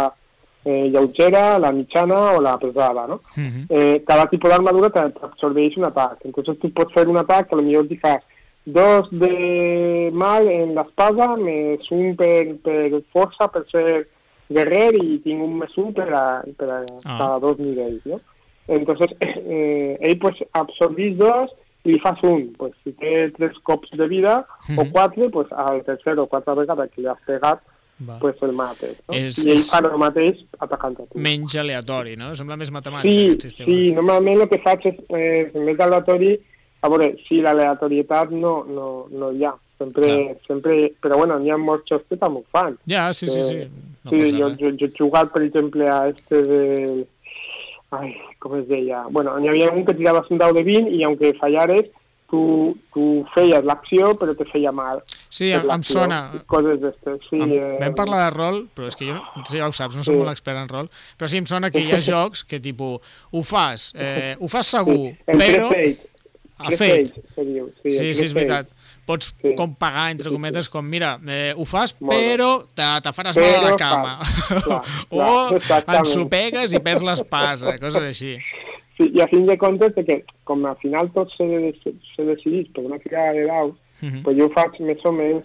eh, 0.64 0.90
lleugera, 0.90 1.59
la 1.59 1.73
mitjana 1.73 2.33
o 2.37 2.40
la 2.40 2.59
pesada, 2.59 3.07
no? 3.07 3.21
Mhm. 3.37 3.67
eh, 3.71 4.02
cada 4.07 4.26
tipus 4.26 4.50
d'armadura 4.50 4.90
t'absorbeix 4.90 5.76
un 5.79 5.85
atac. 5.85 6.19
Entonces 6.25 6.59
tu 6.59 6.71
pots 6.73 6.93
fer 6.93 7.09
un 7.09 7.17
atac 7.17 7.49
que 7.49 7.57
potser 7.57 7.87
t'hi 7.88 7.97
fas 7.97 8.23
dos 8.67 9.09
de 9.11 10.11
mal 10.12 10.47
en 10.49 10.75
l'espada 10.75 11.35
més 11.37 11.81
un 11.90 12.14
per, 12.17 12.57
per 12.62 13.00
força, 13.12 13.49
per 13.49 13.64
ser 13.71 14.07
guerrer 14.50 14.95
i 15.00 15.19
tinc 15.25 15.40
un 15.43 15.57
més 15.62 15.76
un 15.79 15.93
per 15.95 16.09
a, 16.12 16.43
per 16.59 16.69
a 16.69 16.79
Ah. 17.05 17.17
cada 17.19 17.38
dos 17.38 17.59
nivells, 17.59 18.05
no? 18.05 18.21
Entonces, 18.69 19.11
eh, 19.21 19.97
ell 20.00 20.19
pues, 20.19 20.37
absorbís 20.52 21.17
dos 21.17 21.50
i 21.85 21.93
li 21.95 21.99
fas 21.99 22.21
un. 22.23 22.52
Pues, 22.59 22.73
si 22.85 22.93
té 22.93 23.31
tres 23.37 23.57
cops 23.62 23.90
de 23.97 24.07
vida 24.07 24.45
Mhm. 24.69 24.79
o 24.79 24.85
quatre, 24.93 25.31
pues, 25.31 25.50
al 25.52 25.83
tercer 25.83 26.19
o 26.19 26.26
quatre 26.26 26.55
vegades 26.55 26.90
que 26.93 27.00
li 27.00 27.09
has 27.09 27.19
pegat, 27.26 27.61
Va. 28.09 28.19
pues, 28.19 28.37
el 28.42 28.52
mates. 28.52 28.97
No? 29.09 29.14
És- 29.14 29.38
I 29.45 29.50
ell 29.50 29.57
és- 29.59 29.71
fa 29.71 29.78
el 29.78 29.99
mateix 29.99 30.38
atacant 30.59 30.99
a 31.00 31.04
tu. 31.07 31.19
Menys 31.19 31.57
aleatori, 31.57 32.16
no? 32.16 32.35
Sembla 32.35 32.57
més 32.57 32.71
matemàtic 32.73 33.11
Sí, 33.11 33.25
aquest 33.26 33.42
sistema. 33.42 33.66
sí, 33.66 33.92
normalment 33.92 34.40
el 34.42 34.49
que 34.49 34.59
faig 34.59 34.87
és, 34.87 34.95
eh, 35.11 35.50
en 35.54 35.66
vez 35.66 35.76
d'aleatori, 35.76 36.38
a 36.83 36.88
veure, 36.88 37.16
sí, 37.28 37.40
l'aleatorietat 37.42 38.30
no, 38.30 38.64
no, 38.64 39.07
no 39.11 39.33
hi 39.33 39.45
ha. 39.45 39.54
Sempre, 39.78 40.02
Clar. 40.04 40.37
sempre, 40.47 40.92
però 41.00 41.16
bueno, 41.16 41.38
n'hi 41.38 41.50
ha 41.50 41.57
molts 41.57 41.85
jocs 41.88 42.04
que 42.09 42.16
també 42.16 42.40
ho 42.40 42.45
fan. 42.50 42.76
Ja, 42.87 43.12
sí, 43.12 43.26
sí, 43.26 43.40
sí. 43.42 43.54
Eh, 43.57 43.69
No 44.04 44.11
sí, 44.12 44.30
jo, 44.33 44.49
jo, 44.57 44.71
jo 44.80 44.87
he 44.87 44.92
jugat, 44.99 45.30
per 45.30 45.42
exemple, 45.42 45.87
a 45.88 46.09
este 46.09 46.42
de... 46.42 47.07
Ai, 47.90 48.14
com 48.38 48.54
es 48.57 48.69
deia? 48.69 49.02
Bueno, 49.11 49.38
n'hi 49.38 49.49
havia 49.49 49.71
un 49.73 49.85
que 49.85 49.92
tiraves 49.95 50.30
un 50.30 50.38
dau 50.38 50.52
de 50.54 50.62
20 50.62 50.88
i 50.95 51.02
aunque 51.02 51.35
fallares, 51.35 51.87
tu, 52.30 52.76
tu 52.95 53.26
feies 53.35 53.64
l'acció 53.64 54.14
però 54.16 54.35
te 54.37 54.45
feia 54.47 54.71
mal. 54.73 55.02
Sí, 55.31 55.53
em, 55.55 55.63
em 55.71 55.83
sona... 55.87 56.17
Coses 56.51 56.81
d'estes, 56.83 57.21
sí. 57.31 57.39
Em, 57.39 57.53
eh, 57.55 57.77
vam 57.79 57.95
parlar 57.95 58.25
de 58.27 58.31
rol, 58.35 58.65
però 58.75 58.89
és 58.91 58.97
que 58.99 59.07
jo, 59.07 59.15
no, 59.15 59.45
sí, 59.47 59.61
ja 59.61 59.69
ho 59.71 59.73
saps, 59.77 59.95
no 59.95 60.03
soc 60.03 60.17
Sí. 60.17 60.19
molt 60.19 60.33
expert 60.35 60.59
en 60.59 60.69
rol, 60.69 60.89
però 61.17 61.29
sí 61.31 61.39
em 61.39 61.47
sona 61.47 61.71
que 61.71 61.79
hi 61.85 61.93
ha 61.95 62.01
jocs 62.11 62.43
que, 62.45 62.59
tipus, 62.61 62.99
ho 63.31 63.43
fas, 63.47 63.93
eh, 63.95 64.35
ho 64.41 64.49
fas 64.51 64.67
segur, 64.77 65.13
el 65.27 65.39
però... 65.39 65.69
Presage, 65.71 66.09
A 66.61 66.69
fet. 66.77 67.07
Sí, 67.09 67.45
Sí, 67.89 68.09
sí, 68.13 68.25
és 68.27 68.35
veritat. 68.37 68.69
Pots 69.09 69.31
Sí. 69.41 69.55
com 69.57 69.71
pagar, 69.81 70.11
entre 70.13 70.27
Sí, 70.29 70.35
sí. 70.35 70.35
cometes, 70.37 70.67
com, 70.69 70.85
mira, 70.85 71.15
eh, 71.27 71.55
ho 71.57 71.65
fas, 71.65 71.95
Molt 72.05 72.13
però 72.13 72.49
te, 72.69 72.85
te 73.01 73.13
faràs 73.17 73.39
mal 73.41 73.55
a 73.55 73.63
la 73.63 73.71
Però 73.71 73.79
cama. 73.81 74.11
Clar, 74.67 74.83
o 75.09 75.17
clar, 75.17 75.57
exactament. 75.57 76.03
ensopegues 76.05 76.75
i 76.77 76.81
perds 76.85 77.07
l'espasa, 77.09 77.79
coses 77.81 78.03
així. 78.11 78.35
Sí, 78.99 79.09
i 79.09 79.23
a 79.25 79.29
fin 79.33 79.47
de 79.49 79.57
comptes, 79.57 79.95
de 79.97 80.05
que 80.05 80.19
com 80.45 80.67
al 80.69 80.77
final 80.85 81.09
tot 81.17 81.33
se, 81.33 81.49
se, 81.81 81.95
se 82.13 82.29
decidís 82.29 82.69
per 82.77 82.85
una 82.85 82.99
tirada 83.01 83.33
de 83.39 83.47
daus, 83.49 83.73
Mhm. 84.02 84.23
pues 84.23 84.37
jo 84.37 84.47
ho 84.47 84.49
faig 84.54 84.80
més 84.80 85.04
o 85.04 85.12
menys 85.12 85.45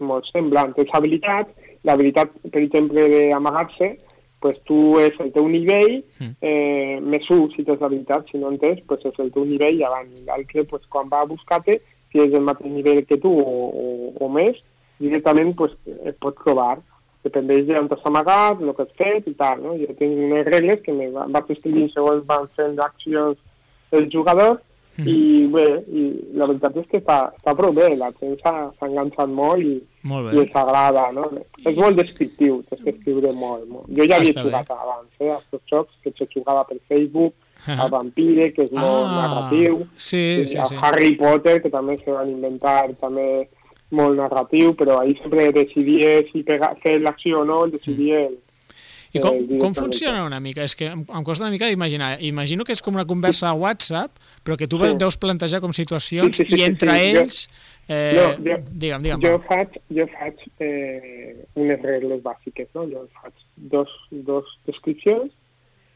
molt 0.00 0.24
semblant. 0.32 0.74
Tens 0.74 0.88
habilitat, 0.92 1.48
l'habilitat, 1.84 2.30
per 2.50 2.60
exemple, 2.62 3.08
d'amagar-se, 3.08 3.96
pues 4.40 4.62
tu 4.64 4.98
és 4.98 5.14
el 5.20 5.30
teu 5.32 5.46
nivell, 5.48 6.02
Mm. 6.20 6.34
eh, 6.40 6.98
més 7.00 7.30
un 7.30 7.48
si 7.52 7.62
tens 7.62 7.80
l'habilitat, 7.80 8.28
si 8.28 8.38
no 8.38 8.48
en 8.50 8.58
tens, 8.58 8.80
pues 8.86 9.04
és 9.04 9.18
el 9.18 9.30
teu 9.30 9.44
nivell 9.44 9.76
i 9.78 9.84
avant. 9.84 10.08
L'altre, 10.26 10.64
pues, 10.64 10.82
quan 10.88 11.06
va 11.08 11.20
a 11.20 11.24
buscar-te, 11.24 11.80
si 12.10 12.18
és 12.18 12.32
el 12.34 12.40
mateix 12.40 12.70
nivell 12.72 13.06
que 13.06 13.16
tu 13.18 13.30
o, 13.30 13.70
o, 13.70 14.12
o 14.24 14.28
més, 14.28 14.56
directament 14.98 15.54
pues, 15.54 15.72
et 16.04 16.18
pot 16.18 16.34
trobar. 16.42 16.78
Dependeix 17.22 17.66
d'on 17.68 17.86
t'has 17.88 18.02
amagat, 18.04 18.60
el 18.60 18.74
que 18.74 18.82
has 18.82 18.92
fet 18.98 19.28
i 19.28 19.34
tal. 19.34 19.62
No? 19.62 19.76
Jo 19.78 19.86
tinc 19.94 20.10
unes 20.18 20.44
regles 20.44 20.80
que 20.82 20.92
me 20.92 21.08
va- 21.10 21.26
vaig 21.28 21.44
escrivint 21.54 21.88
segons 21.92 22.26
van 22.26 22.48
fent 22.48 22.78
accions 22.80 23.38
el 23.92 24.08
jugador 24.10 24.60
Mhm. 24.98 25.08
i 25.08 25.46
bé, 25.48 25.66
i 25.88 26.02
la 26.36 26.46
veritat 26.46 26.76
és 26.76 26.86
que 26.90 26.98
està, 27.00 27.32
està 27.36 27.54
prou 27.56 27.72
bé, 27.72 27.94
la 27.96 28.10
gent 28.20 28.36
s'ha 28.42 28.70
enganxat 28.86 29.28
molt 29.28 29.62
i, 29.62 29.80
Molt 30.04 30.32
i 30.34 30.38
els 30.38 30.54
agrada, 30.54 31.12
no? 31.12 31.30
És 31.64 31.76
molt 31.76 31.96
descriptiu, 31.96 32.62
tens 32.68 32.82
que 32.82 32.90
escriure 32.90 33.32
molt, 33.38 33.68
molt. 33.68 33.86
Jo 33.88 34.04
ja 34.04 34.16
havia 34.16 34.30
Està 34.32 34.42
bé. 34.42 34.50
jugat 34.50 34.70
abans, 34.70 35.08
eh, 35.20 35.30
a 35.30 35.36
aquests 35.36 35.70
jocs 35.70 35.94
que 36.02 36.12
se 36.18 36.26
jugava 36.34 36.64
per 36.64 36.78
Facebook, 36.88 37.32
Ah. 37.64 37.84
a 37.84 37.88
Vampire, 37.88 38.52
que 38.52 38.64
és 38.64 38.72
molt 38.72 39.06
narratiu, 39.14 39.86
sí, 39.96 40.44
sí, 40.44 40.58
a 40.58 40.64
sí. 40.66 40.74
Harry 40.82 41.14
Potter, 41.14 41.62
que 41.62 41.70
també 41.70 41.96
se 41.98 42.10
van 42.10 42.28
inventar 42.28 42.90
també 43.00 43.46
molt 43.90 44.16
narratiu, 44.16 44.74
però 44.74 44.98
ahir 45.00 45.16
sempre 45.22 45.52
decidia 45.52 46.24
si 46.32 46.42
pegar, 46.42 46.74
fer 46.82 47.00
l'acció 47.00 47.42
o 47.42 47.44
no, 47.44 47.66
decidia 47.68 48.26
el, 48.26 48.38
I 49.12 49.20
com, 49.20 49.34
eh, 49.36 49.58
com 49.60 49.74
funciona 49.74 50.24
una 50.24 50.40
mica? 50.40 50.62
És 50.64 50.74
que 50.74 50.86
em, 50.88 51.02
em 51.04 51.24
costa 51.24 51.44
una 51.44 51.50
mica 51.52 51.66
d'imaginar. 51.68 52.16
Imagino 52.24 52.64
que 52.64 52.72
és 52.72 52.80
com 52.80 52.94
una 52.94 53.04
conversa 53.04 53.50
a 53.50 53.52
WhatsApp, 53.54 54.10
però 54.44 54.56
que 54.56 54.66
tu 54.66 54.78
Sí. 54.80 54.96
deus 54.96 55.16
plantejar 55.16 55.60
com 55.60 55.72
situacions 55.72 56.36
Sí, 56.36 56.44
sí, 56.44 56.48
sí, 56.48 56.54
i 56.54 56.58
sí, 56.58 56.64
entre 56.64 56.90
sí. 56.90 57.12
Jo- 57.12 57.20
ells... 57.20 57.50
Eh, 57.88 58.12
No, 58.14 58.28
jo- 58.38 58.62
digue'm, 58.70 59.02
digue'm. 59.02 59.20
Jo 59.20 59.38
faig, 59.46 59.68
jo 59.90 60.06
faig 60.06 60.36
eh, 60.60 61.44
unes 61.54 61.82
regles 61.82 62.22
bàsiques, 62.22 62.68
no? 62.74 62.86
Jo 62.88 63.06
faig 63.20 63.32
dos, 63.56 63.88
dos 64.10 64.44
descripcions 64.66 65.30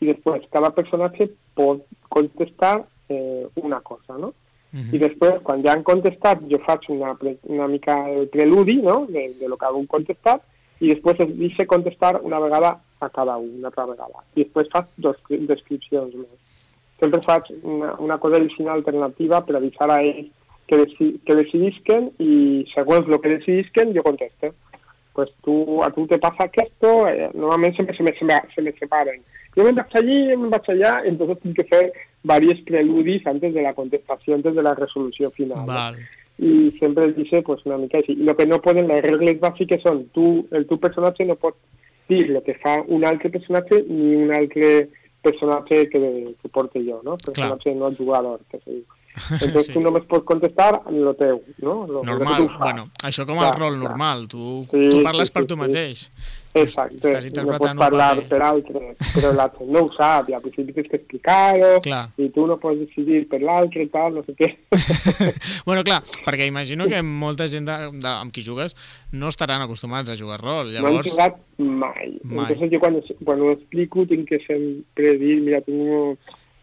i 0.03 0.07
després 0.11 0.43
cada 0.53 0.71
personatge 0.75 1.31
pot 1.55 1.87
contestar 2.11 2.83
eh, 3.09 3.47
una 3.63 3.81
cosa, 3.81 4.19
no? 4.19 4.35
Mhm. 4.73 4.93
I 4.95 4.99
després, 4.99 5.41
quan 5.47 5.63
ja 5.63 5.73
han 5.73 5.85
contestat, 5.87 6.43
jo 6.51 6.59
faig 6.67 6.81
una, 6.91 7.15
una 7.45 7.69
mica 7.69 8.11
el 8.11 8.27
preludi, 8.29 8.77
no?, 8.83 9.07
de, 9.09 9.33
de 9.41 9.49
lo 9.49 9.57
que 9.57 9.65
han 9.65 9.87
contestat, 9.87 10.43
i 10.81 10.91
després 10.93 11.21
es 11.25 11.31
deixa 11.39 11.67
contestar 11.67 12.21
una 12.23 12.39
vegada 12.39 12.77
a 13.01 13.09
cada 13.09 13.37
un, 13.37 13.51
una 13.59 13.69
altra 13.69 13.87
vegada. 13.87 14.25
I 14.35 14.45
després 14.45 14.69
faig 14.73 14.87
dos 14.99 15.17
cri- 15.29 15.41
descripcions 15.49 16.15
més. 16.15 16.35
Sempre 17.01 17.21
faig 17.25 17.49
una, 17.63 17.95
una 18.01 18.19
cosa 18.19 18.37
addicional 18.37 18.79
alternativa 18.81 19.43
per 19.45 19.57
avisar 19.57 19.91
a 19.91 20.03
ells 20.03 20.31
que, 20.67 20.77
deci 20.81 21.11
que 21.25 21.35
decidisquen 21.39 22.11
i 22.19 22.65
segons 22.75 23.09
el 23.09 23.21
que 23.21 23.35
decidisquen 23.39 23.95
jo 23.97 24.03
contesto. 24.03 24.53
Pues 25.17 25.31
tú, 25.43 25.83
a 25.83 25.91
tu 25.91 26.07
te 26.07 26.19
pasa 26.19 26.45
esto, 26.53 27.09
eh, 27.09 27.31
normalmente 27.33 27.77
siempre 27.77 27.97
se 27.97 28.03
me, 28.03 28.13
se, 28.19 28.25
me, 28.27 28.35
se 28.55 28.61
me 28.61 28.73
separan. 28.73 29.17
Yo 29.55 29.65
me 29.65 29.73
vaig 29.73 29.87
allí, 29.97 30.29
yo 30.29 30.39
me 30.39 30.49
vaig 30.51 30.71
allá, 30.71 31.01
entonces 31.07 31.39
tengo 31.41 31.55
que 31.55 31.63
hacer 31.63 31.93
varios 32.23 32.61
preludis 32.61 33.27
antes 33.27 33.55
de 33.55 33.63
la 33.63 33.73
contestación, 33.73 34.37
antes 34.39 34.55
de 34.55 34.63
la 34.63 34.75
resolución 34.75 35.31
final. 35.33 35.65
¿no? 35.65 35.73
Y 36.39 36.71
siempre 36.73 37.13
dice 37.13 37.41
pues 37.43 37.65
una 37.65 37.79
mica 37.79 37.99
així. 37.99 38.15
Lo 38.15 38.37
que 38.37 38.47
no 38.47 38.61
poden, 38.61 38.89
les 38.89 39.03
regles 39.05 39.41
bàsiques 39.41 39.81
són 39.83 40.05
tu, 40.13 40.47
el 40.53 40.67
tu 40.69 40.77
personatge 40.83 41.25
no 41.25 41.39
pot 41.41 41.57
dir 42.11 42.27
el 42.29 42.43
que 42.45 42.55
fa 42.61 42.77
un 42.93 43.07
altre 43.09 43.31
personatge 43.33 43.83
ni 43.89 44.15
un 44.21 44.35
altre 44.37 44.89
personatge 45.25 45.89
que, 45.89 46.03
que 46.41 46.53
porte 46.53 46.83
jo, 46.85 47.01
no? 47.05 47.17
Personatge 47.17 47.75
no 47.75 47.91
jugador, 47.97 48.41
que 48.51 48.61
se 48.61 48.71
diu. 48.71 48.96
Entonces 49.17 49.67
Sí. 49.67 49.73
tu 49.73 49.81
només 49.81 50.05
pots 50.05 50.25
contestar 50.29 50.83
lo 50.93 51.15
teu, 51.17 51.41
no? 51.63 51.87
Lo, 51.87 52.03
lo 52.03 52.05
Normal, 52.05 52.49
fas. 52.49 52.59
bueno, 52.59 52.89
això 53.03 53.25
com 53.27 53.39
Clar, 53.39 53.53
el 53.55 53.59
rol 53.61 53.79
clar. 53.79 53.89
normal, 53.89 54.27
tu, 54.29 54.67
Sí, 54.71 54.89
tu 54.93 55.03
parles 55.03 55.29
sí, 55.31 55.35
per 55.35 55.47
tu 55.47 55.55
sí. 55.57 55.61
mateix. 55.61 56.11
Exacte, 56.57 57.11
no 57.45 57.53
pots 57.59 57.75
parlar 57.77 58.15
paper. 58.17 58.29
per 58.31 58.43
altre, 58.43 58.83
però 59.13 59.33
l'altre 59.37 59.67
no 59.69 59.83
ho 59.85 59.91
sap, 59.93 60.31
i 60.31 60.33
al 60.37 60.41
principi 60.41 60.73
tens 60.73 60.89
que 60.89 60.97
explicar-ho, 60.97 61.81
i 62.17 62.29
tu 62.33 62.47
no 62.49 62.57
pots 62.61 62.79
decidir 62.81 63.27
per 63.29 63.43
l'altre 63.43 63.83
i 63.85 63.91
tal, 63.93 64.15
no 64.17 64.23
sé 64.25 64.33
què. 64.39 64.49
bueno, 65.69 65.83
clar, 65.85 66.03
perquè 66.25 66.47
imagino 66.49 66.87
que 66.89 67.03
molta 67.03 67.49
gent 67.49 67.69
de, 67.69 67.77
de, 68.01 68.09
amb 68.09 68.33
qui 68.33 68.45
jugues 68.45 68.77
no 69.13 69.29
estaran 69.29 69.61
acostumats 69.67 70.09
a 70.11 70.17
jugar 70.17 70.41
rol. 70.41 70.73
No 70.73 70.79
han 70.79 70.85
Llavors, 70.93 71.11
jugat 71.13 71.37
mai. 71.59 72.17
Mai. 72.25 72.47
Entonces 72.49 72.71
yo 72.71 72.81
cuando, 72.81 73.03
cuando 73.25 73.51
explico 73.53 74.07
tengo 74.07 74.25
que 74.25 74.39
sempre 74.47 75.19
dir, 75.19 75.43
mira, 75.43 75.61
tengo, 75.61 76.17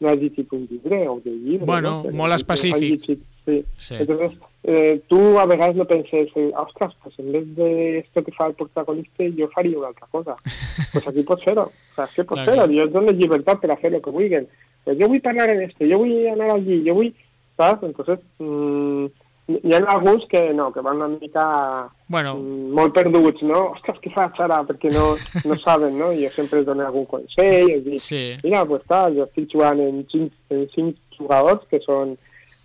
no 0.04 0.12
has 0.12 0.20
llegit 0.20 0.52
un 0.54 0.68
llibre 0.68 1.06
o 1.08 1.20
de 1.24 1.32
llibre. 1.32 1.66
Bueno, 1.66 2.02
no? 2.04 2.12
Molt 2.12 2.36
específic. 2.36 2.82
llegit, 2.82 3.24
sí. 3.46 3.66
Sí. 3.78 3.96
Entonces, 4.00 4.38
eh, 4.64 5.02
tu 5.08 5.40
a 5.40 5.46
vegades 5.46 5.76
no 5.76 5.86
penses, 5.86 6.32
ostres, 6.56 6.94
pues 7.04 7.20
en 7.20 7.32
vez 7.32 7.56
de 7.56 7.98
esto 8.00 8.24
que 8.24 8.32
fa 8.32 8.48
el 8.48 8.54
protagonista, 8.54 9.24
jo 9.38 9.50
faria 9.50 9.78
una 9.78 9.88
altra 9.88 10.08
cosa. 10.12 10.36
pues 10.94 11.08
aquí 11.08 11.24
pots 11.24 11.44
fer-ho. 11.44 11.64
O 11.64 11.96
sea, 11.96 12.08
que 12.08 12.24
pots 12.24 12.46
fer-ho. 12.46 12.64
clar. 12.64 12.70
Jo 12.72 12.88
et 12.88 12.94
dono 12.94 13.12
llibertat 13.12 13.60
per 13.60 13.72
a 13.72 13.80
fer 13.80 13.94
el 13.94 14.02
que 14.02 14.16
vulguin. 14.16 14.48
Pues 14.84 15.00
jo 15.00 15.10
vull 15.12 15.24
parlar 15.24 15.50
en 15.52 15.64
esto, 15.68 15.84
jo 15.88 16.00
vull 16.04 16.16
anar 16.32 16.52
allí, 16.56 16.84
jo 16.88 16.96
vull... 17.00 17.14
Saps? 17.54 17.84
Entonces, 17.86 18.20
mm, 18.40 19.06
hi 19.48 19.74
ha 19.74 19.80
alguns 19.92 20.26
que 20.32 20.54
no, 20.54 20.72
que 20.72 20.80
van 20.82 21.02
una 21.02 21.08
mica 21.08 21.90
bueno, 22.08 22.36
mm, 22.38 22.70
molt 22.78 22.94
perduts, 22.96 23.42
no? 23.44 23.74
Ostres, 23.74 23.98
què 24.04 24.12
faig 24.14 24.40
ara? 24.46 24.62
Perquè 24.68 24.92
no, 24.94 25.10
no 25.50 25.58
saben, 25.60 25.98
no? 26.00 26.14
Jo 26.16 26.30
sempre 26.32 26.62
els 26.62 26.68
dono 26.70 26.86
algun 26.86 27.06
consell, 27.12 27.72
els 27.74 27.84
dic, 27.84 28.00
sí. 28.00 28.24
mira, 28.44 28.64
pues 28.70 28.86
tal, 28.88 29.18
jo 29.18 29.28
estic 29.28 29.52
jugant 29.52 29.82
en 29.84 30.04
cinc, 30.12 30.32
en 30.54 30.64
cinc 30.72 31.18
jugadors, 31.18 31.66
que 31.70 31.82
són 31.84 32.16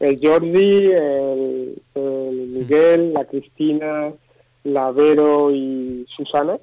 el 0.00 0.18
Jordi, 0.22 0.92
el, 0.94 1.44
el 1.98 2.36
Miguel, 2.54 3.08
la 3.16 3.24
Cristina, 3.26 4.12
la 4.70 4.90
Vero 4.94 5.50
i 5.50 6.04
Susana, 6.14 6.58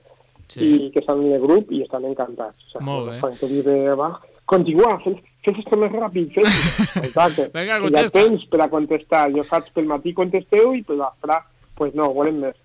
Sí. 0.48 0.62
i 0.62 0.92
que 0.94 1.00
estan 1.02 1.24
en 1.26 1.32
el 1.34 1.42
grup 1.42 1.72
i 1.74 1.80
estan 1.82 2.04
encantats. 2.06 2.60
O 2.68 2.76
sigui, 2.76 2.86
Molt 2.86 3.08
bé. 3.10 3.32
Tu 3.40 3.48
dius, 3.50 3.66
va, 3.98 4.12
continua, 4.46 4.92
fes, 5.02 5.18
fes 5.46 5.60
esto 5.64 5.80
més 5.80 5.94
ràpid, 5.94 6.32
fes 6.36 6.62
Exacte. 7.08 7.50
Vinga, 7.54 7.82
contesta. 7.84 8.06
Ja 8.06 8.26
tens 8.26 8.48
per 8.52 8.64
a 8.66 8.70
contestar. 8.72 9.28
Jo 9.36 9.46
faig 9.48 9.70
pel 9.76 9.90
matí 9.90 10.16
contesteu 10.18 10.74
i 10.78 10.82
per 10.86 10.98
l'astre, 11.00 11.40
pues 11.76 11.96
no, 11.98 12.10
volem 12.16 12.42
més. 12.46 12.58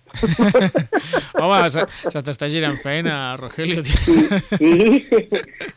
Home, 1.41 1.61
se, 1.71 1.85
se 1.87 2.23
t'està 2.25 2.49
girant 2.51 2.77
feina, 2.81 3.35
Rogelio. 3.39 3.83
Tio. 3.85 4.41
sí, 4.57 4.73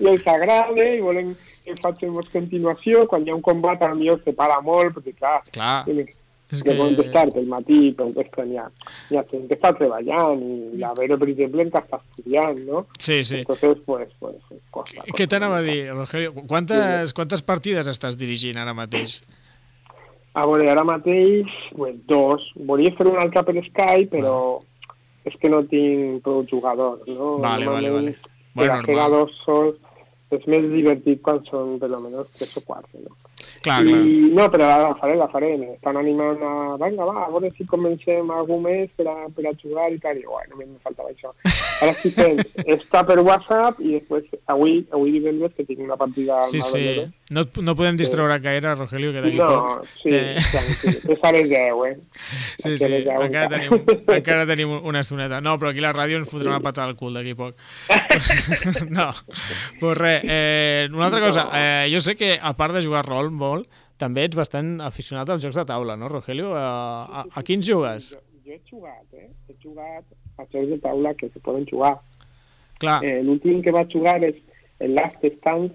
i 0.00 0.10
els 0.10 0.26
agrada 0.30 0.88
i 0.90 1.00
volen 1.04 1.32
que 1.64 1.76
facin 1.82 2.14
més 2.16 2.30
continuació. 2.32 3.06
Quan 3.10 3.26
hi 3.26 3.32
ha 3.32 3.38
un 3.38 3.44
combat, 3.44 3.82
a 3.82 3.94
millor 3.94 4.22
se 4.24 4.34
para 4.36 4.60
molt, 4.64 4.96
perquè 4.98 5.16
clar, 5.18 5.40
Clar, 5.54 5.80
és 6.54 6.62
que... 6.64 6.76
contestar 6.78 7.26
pel 7.34 7.46
matí, 7.50 7.78
pel 7.98 8.12
vespre 8.16 8.46
n'hi 8.48 8.58
ha, 8.60 8.66
ha 8.66 9.24
gent 9.30 9.46
que 9.50 9.58
està 9.58 9.72
treballant 9.76 10.42
i 10.44 10.80
la 10.80 10.92
Vero, 10.98 11.18
per 11.20 11.30
exemple, 11.32 11.68
que 11.70 11.82
està 11.82 12.00
estudiant, 12.00 12.60
no? 12.66 12.84
Sí, 12.98 13.22
sí. 13.22 13.40
Entonces, 13.42 13.80
pues, 13.86 14.10
pues, 14.18 14.36
costa, 14.48 14.60
costa. 14.74 15.06
Què 15.18 15.28
t'anava 15.30 15.62
a 15.62 15.64
dir, 15.66 15.80
Rogelio? 15.92 16.34
Quantes, 16.50 17.14
quantes 17.16 17.44
partides 17.46 17.90
estàs 17.90 18.18
dirigint 18.20 18.60
ara 18.62 18.76
mateix? 18.76 19.20
A 20.34 20.46
veure, 20.50 20.66
ara 20.70 20.82
mateix, 20.86 21.50
pues, 21.76 21.98
dos. 22.10 22.46
Volia 22.70 22.94
fer 22.96 23.06
una 23.06 23.22
altra 23.26 23.44
per 23.46 23.54
Skype, 23.60 24.10
però 24.16 24.38
és 25.24 25.36
que 25.40 25.48
no 25.48 25.62
tinc 25.68 26.22
prou 26.24 26.42
jugadors, 26.48 27.06
no? 27.08 27.36
Vale, 27.38 27.68
vale, 27.70 27.90
Normalment, 27.90 28.16
vale. 28.18 28.32
Bueno, 28.54 28.82
per 28.86 28.94
normal. 28.94 29.14
dos 29.14 29.38
sols 29.44 29.78
és 30.34 30.44
més 30.50 30.66
divertit 30.70 31.22
quan 31.24 31.40
són 31.48 31.78
per 31.80 31.88
almenys 31.90 32.34
tres 32.34 32.56
o 32.60 32.64
quatre, 32.66 33.00
no? 33.02 33.14
Clar, 33.64 33.80
I, 33.80 33.88
clar. 33.88 34.04
no, 34.36 34.48
però 34.52 34.66
la 34.82 34.94
faré, 35.00 35.14
la 35.16 35.28
faré. 35.32 35.54
Estan 35.72 35.96
animant 35.96 36.42
a... 36.44 36.54
Vinga, 36.82 37.06
va, 37.08 37.24
a 37.24 37.30
veure 37.32 37.48
si 37.56 37.64
comencem 37.64 38.28
algú 38.30 38.60
més 38.60 38.90
per 38.98 39.08
a, 39.08 39.16
per 39.32 39.48
a 39.48 39.54
jugar 39.62 39.88
i 39.94 40.00
tal. 40.02 40.20
I, 40.20 40.26
bueno, 40.28 40.52
només 40.52 40.68
me 40.74 40.82
faltava 40.84 41.14
això. 41.14 41.32
Ara 41.82 41.90
estic 41.92 42.14
fent 42.14 42.38
està 42.74 43.00
per 43.08 43.16
WhatsApp 43.24 43.80
i 43.82 43.96
després, 43.96 44.24
avui, 44.52 44.78
avui 44.94 45.12
divendres, 45.16 45.52
que 45.56 45.64
tinc 45.66 45.80
una 45.84 45.96
partida 46.00 46.38
al 46.40 46.48
Sí, 46.50 46.60
sí. 46.64 46.84
No, 47.34 47.42
no 47.66 47.74
podem 47.74 47.96
distraure 47.98 48.36
gaire, 48.44 48.74
Rogelio, 48.76 49.10
que 49.14 49.22
d'aquí 49.24 49.38
No, 49.40 49.46
poc... 49.48 49.86
sí, 50.02 50.10
té- 50.12 50.36
tranquil. 50.38 50.98
És 51.16 51.24
a 51.24 51.32
les 51.34 51.48
10, 51.50 51.80
eh? 51.88 51.94
Sí, 52.60 52.76
sí, 52.78 52.84
a 52.84 52.90
les 52.92 53.04
10 53.08 53.24
encara 53.26 53.48
tenim, 53.54 53.94
encara 54.18 54.46
tenim 54.50 54.74
una 54.80 55.00
estoneta. 55.02 55.40
No, 55.44 55.56
però 55.58 55.72
aquí 55.72 55.82
la 55.84 55.92
ràdio 55.96 56.20
ens 56.20 56.30
fotrà 56.30 56.52
una 56.52 56.60
patada 56.64 56.88
al 56.92 56.96
cul 57.00 57.16
d'aquí 57.16 57.34
poc. 57.38 57.56
no, 58.96 59.08
pues 59.80 59.98
res, 59.98 60.20
eh, 60.24 60.88
una 60.92 61.06
altra 61.08 61.20
cosa, 61.24 61.48
eh, 61.54 61.88
jo 61.92 62.00
sé 62.04 62.14
que 62.16 62.36
a 62.40 62.52
part 62.56 62.74
de 62.76 62.84
jugar 62.84 63.04
rol 63.08 63.32
molt, 63.34 63.66
també 64.00 64.24
ets 64.28 64.36
bastant 64.38 64.76
aficionat 64.84 65.28
als 65.30 65.42
jocs 65.44 65.56
de 65.58 65.64
taula, 65.68 65.96
no, 65.96 66.08
Rogelio? 66.12 66.52
A, 66.58 66.66
a, 67.22 67.24
a 67.30 67.42
quins 67.46 67.66
jugues? 67.66 68.12
Jo, 68.14 68.20
jo 68.44 68.52
he 68.56 68.60
jugat, 68.68 69.06
eh? 69.16 69.30
He 69.48 69.56
jugat 69.62 70.04
a 70.38 70.44
jocs 70.52 70.68
de 70.70 70.78
taula 70.78 71.14
que 71.14 71.28
se 71.28 71.40
poden 71.40 71.66
jugar. 71.66 71.96
Clar, 72.78 73.04
Eh, 73.04 73.22
L'últim 73.22 73.62
que 73.62 73.70
vaig 73.72 73.90
jugar 73.92 74.22
és 74.24 74.34
el 74.80 74.94
Last 74.94 75.22
Stand, 75.24 75.70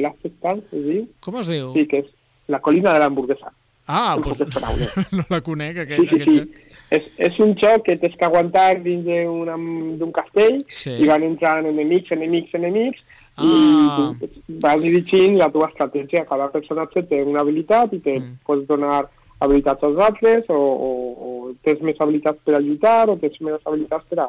Last 0.00 0.24
Stand, 0.26 0.62
es 0.72 0.84
diu? 0.86 1.08
com 1.20 1.36
es 1.40 1.48
diu? 1.48 1.72
Sí, 1.74 1.86
que 1.86 1.98
és 2.04 2.06
la 2.48 2.60
colina 2.60 2.92
de 2.92 3.00
l'hamburguesa. 3.00 3.50
Ah, 3.88 4.16
doncs 4.22 4.42
paraules. 4.54 4.94
no 5.12 5.24
la 5.30 5.40
conec, 5.40 5.74
Sí, 5.76 5.80
aquest, 5.82 6.08
sí, 6.10 6.14
aquest 6.16 6.32
sí. 6.32 6.38
joc. 6.38 6.48
És, 6.90 7.02
és 7.18 7.38
un 7.42 7.54
joc 7.58 7.82
que 7.86 7.96
tens 7.98 8.14
que 8.16 8.24
aguantar 8.24 8.80
dins 8.82 9.04
d'un 9.04 10.12
castell 10.14 10.60
Sí. 10.68 10.90
i 11.02 11.06
van 11.06 11.22
entrant 11.26 11.66
enemics, 11.66 12.10
enemics, 12.12 12.54
enemics 12.54 13.02
Ah. 13.38 14.14
i 14.22 14.54
vas 14.62 14.80
dirigint 14.80 15.36
la 15.36 15.50
teva 15.52 15.66
estratègia. 15.68 16.24
Cada 16.24 16.46
personatge 16.50 17.02
té 17.04 17.22
una 17.22 17.40
habilitat 17.40 17.92
i 17.92 17.98
te 18.00 18.18
Mm. 18.20 18.38
pots 18.46 18.66
donar 18.66 19.04
habilitats 19.38 19.84
als 19.84 19.98
altres 20.00 20.50
o, 20.52 20.56
o, 20.56 20.90
o 21.28 21.30
tens 21.64 21.82
més 21.84 21.98
habilitats 22.00 22.40
per 22.44 22.56
a 22.56 22.60
lluitar 22.62 23.08
o 23.12 23.16
tens 23.20 23.38
més 23.44 23.60
habilitats 23.64 24.08
per 24.10 24.20
a... 24.24 24.28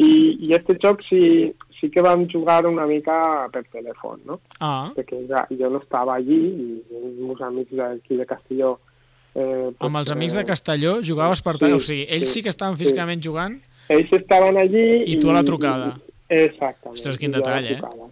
I, 0.00 0.10
i 0.48 0.54
este 0.56 0.78
joc 0.80 1.04
sí, 1.06 1.22
sí 1.78 1.90
que 1.92 2.04
vam 2.04 2.26
jugar 2.32 2.62
una 2.66 2.86
mica 2.88 3.48
per 3.52 3.64
telèfon, 3.68 4.20
no? 4.28 4.40
Ah, 4.60 4.90
Perquè 4.96 5.22
ja, 5.28 5.44
jo 5.52 5.72
no 5.72 5.82
estava 5.84 6.16
allí 6.16 6.40
i 6.48 6.68
els 6.80 7.16
meus 7.20 7.42
amics 7.44 7.76
d'aquí 7.76 8.20
de 8.20 8.28
Castelló 8.28 8.76
eh, 9.34 9.68
amb 9.84 10.00
els 10.00 10.12
amics 10.16 10.36
eh, 10.36 10.42
de 10.42 10.48
Castelló 10.48 10.98
jugaves 11.04 11.44
per 11.44 11.58
sí, 11.58 11.64
tal... 11.66 11.76
o 11.76 11.82
sigui, 11.82 12.06
ells 12.08 12.30
sí, 12.30 12.38
sí 12.38 12.46
que 12.46 12.54
estaven 12.54 12.78
sí. 12.78 12.86
físicament 12.86 13.24
jugant 13.24 13.58
ells 13.88 14.12
estaven 14.12 14.60
allí... 14.60 14.86
I 15.08 15.16
tu 15.20 15.30
a 15.32 15.38
la 15.38 15.44
trucada. 15.44 15.92
I, 16.28 16.44
exactament. 16.44 16.96
Ostres, 16.96 17.16
quin 17.20 17.32
detall, 17.32 17.64
eh? 17.64 17.78
trucada. 17.78 18.07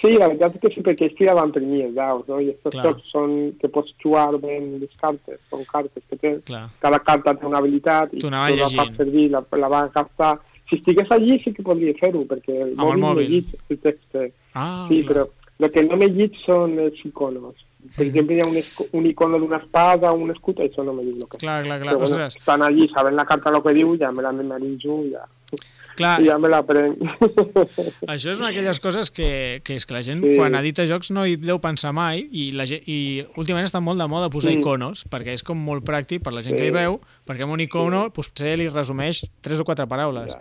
Sí, 0.00 0.14
la 0.16 0.28
veritat 0.28 0.54
és 0.56 0.60
que 0.62 0.70
sí, 0.74 0.80
perquè 0.80 1.04
ells 1.08 1.16
tiraven 1.18 1.50
per 1.52 1.60
mi 1.62 1.82
els 1.84 1.94
daus, 1.94 2.22
no? 2.28 2.38
I 2.40 2.50
estos 2.54 2.72
Clar. 2.72 2.84
jocs 2.86 3.02
són 3.12 3.34
que 3.60 3.68
pots 3.68 3.92
jugar 4.02 4.30
ben 4.40 4.78
les 4.80 4.92
cartes, 5.00 5.38
són 5.50 5.64
cartes 5.68 6.02
que 6.08 6.16
tens, 6.16 6.44
Clar. 6.48 6.62
cada 6.80 6.98
carta 7.04 7.34
té 7.36 7.44
una 7.46 7.58
habilitat 7.58 8.14
i 8.14 8.18
Tu 8.22 8.30
la 8.30 8.46
fas 8.48 8.94
servir, 8.96 9.30
la, 9.30 9.42
la 9.60 9.68
vas 9.68 9.92
gastar. 9.92 10.38
Si 10.70 10.76
estigués 10.78 11.10
allí 11.10 11.38
sí 11.44 11.52
que 11.52 11.62
podria 11.66 11.92
fer-ho, 12.00 12.24
perquè 12.24 12.54
el 12.62 12.72
Amb 12.78 12.92
el 12.94 12.98
mòbil, 13.02 13.02
mòbil. 13.04 13.28
llig 13.28 13.46
el 13.68 13.78
text. 13.78 14.16
Ah, 14.54 14.86
sí, 14.88 15.02
clar. 15.02 15.26
però 15.26 15.66
el 15.66 15.70
que 15.74 15.82
no 15.82 15.96
me 15.96 16.08
llig 16.08 16.32
són 16.46 16.78
els 16.78 17.04
iconos. 17.04 17.54
Per 17.80 18.04
Mhm. 18.04 18.08
exemple, 18.08 18.34
hi 18.36 18.40
ha 18.40 18.48
un, 18.48 19.00
un 19.00 19.06
icono 19.06 19.38
d'una 19.38 19.56
espada, 19.56 20.12
un 20.12 20.30
escut, 20.30 20.58
això 20.60 20.84
no 20.84 20.92
me 20.92 21.02
llig 21.02 21.16
el 21.16 21.28
que 21.28 21.36
és. 21.36 21.40
Clar, 21.40 21.62
clar, 21.64 21.80
clar. 21.80 21.94
Però 21.94 21.98
bueno, 21.98 22.14
Ostres, 22.24 22.36
estan 22.36 22.62
allí, 22.62 22.88
saben 22.88 23.16
la 23.16 23.24
carta 23.24 23.50
el 23.50 23.62
que 23.62 23.74
diu, 23.74 23.96
ja 23.98 24.12
me 24.12 24.22
la 24.22 24.32
memoritzo 24.32 25.02
ja, 25.10 25.26
clar, 26.00 26.14
i 26.24 26.26
ja 26.30 26.38
me 26.40 26.48
la 26.52 26.62
prenc. 26.66 26.98
Això 28.14 28.32
és 28.32 28.40
una 28.40 28.50
d'aquelles 28.50 28.80
coses 28.82 29.10
que, 29.14 29.60
que 29.64 29.76
és 29.78 29.86
que 29.86 29.94
la 29.96 30.02
gent 30.06 30.24
Sí. 30.24 30.34
quan 30.36 30.54
edita 30.58 30.86
jocs 30.88 31.12
no 31.14 31.26
hi 31.28 31.36
deu 31.40 31.60
pensar 31.62 31.92
mai 31.96 32.24
i, 32.30 32.50
la 32.56 32.66
gent, 32.68 32.82
i 32.90 33.22
últimament 33.36 33.68
està 33.68 33.80
molt 33.84 34.00
de 34.00 34.08
moda 34.10 34.30
posar 34.32 34.52
Mm. 34.52 34.60
iconos 34.64 35.04
perquè 35.10 35.36
és 35.36 35.44
com 35.46 35.60
molt 35.60 35.84
pràctic 35.86 36.22
per 36.24 36.32
la 36.34 36.42
gent 36.42 36.56
Sí. 36.56 36.60
que 36.62 36.66
hi 36.68 36.74
veu 36.74 36.98
perquè 37.28 37.44
amb 37.46 37.52
un 37.54 37.60
icono 37.60 38.08
potser 38.10 38.56
li 38.58 38.68
resumeix 38.68 39.24
tres 39.40 39.60
o 39.60 39.64
quatre 39.64 39.86
paraules 39.86 40.32
Ja. 40.34 40.40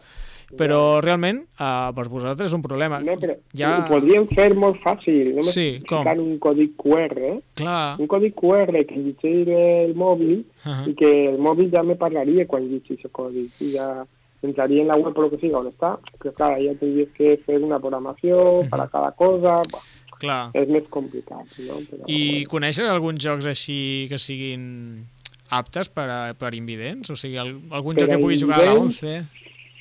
però 0.57 0.99
realment 0.99 1.43
uh, 1.61 1.93
per 1.93 2.07
vosaltres 2.09 2.47
és 2.49 2.53
un 2.57 2.61
problema 2.63 2.97
No, 2.99 3.13
però 3.21 3.35
ja... 3.53 3.69
ho 3.77 3.87
podríem 3.87 4.25
fer 4.33 4.55
molt 4.57 4.79
fàcil, 4.81 5.35
només 5.35 5.51
Sí, 5.53 5.79
com? 5.87 6.01
ficant 6.01 6.19
un 6.23 6.39
codi 6.41 6.71
QR, 6.75 7.13
eh? 7.21 7.35
clar 7.53 7.99
un 7.99 8.07
codi 8.09 8.31
QR 8.33 8.71
que 8.89 8.95
llegeix 8.97 9.47
el 9.47 9.93
mòbil 9.95 10.39
uh 10.65 10.87
i 10.89 10.95
que 10.95 11.11
el 11.29 11.37
mòbil 11.37 11.69
ja 11.71 11.83
me 11.83 11.95
parlaria 11.95 12.47
quan 12.47 12.65
llegeix 12.65 13.05
el 13.05 13.11
codi 13.11 13.45
i 13.61 13.71
ja 13.75 14.05
entraria 14.43 14.81
en 14.81 14.87
la 14.87 14.95
web 14.95 15.17
o 15.17 15.21
lo 15.21 15.29
que 15.29 15.37
siga 15.41 15.59
on 15.59 15.67
està, 15.67 15.95
però 16.19 16.31
clar, 16.33 16.53
ja 16.63 16.73
tindries 16.79 17.09
que 17.15 17.37
fer 17.45 17.57
una 17.63 17.79
programació 17.79 18.63
per 18.71 18.79
a 18.81 18.87
cada 18.87 19.11
cosa, 19.19 19.57
bah, 19.71 19.81
clar 20.19 20.41
és 20.53 20.69
més 20.71 20.87
complicat, 20.91 21.45
no? 21.67 21.79
Però, 21.89 22.03
i 22.07 22.45
coneixes 22.51 22.87
alguns 22.89 23.19
jocs 23.23 23.45
així 23.51 24.07
que 24.11 24.17
siguin 24.19 25.05
aptes 25.51 25.89
per, 25.89 26.07
a, 26.11 26.19
per 26.37 26.53
invidents? 26.55 27.09
O 27.09 27.15
sigui, 27.17 27.37
al- 27.41 27.55
algun 27.71 27.95
Per 27.95 28.05
joc 28.05 28.11
que 28.15 28.21
pugui 28.21 28.39
jugar 28.39 28.59
a 28.61 28.65
la 28.65 28.73
invidents? 28.77 29.03
11? 29.03 29.23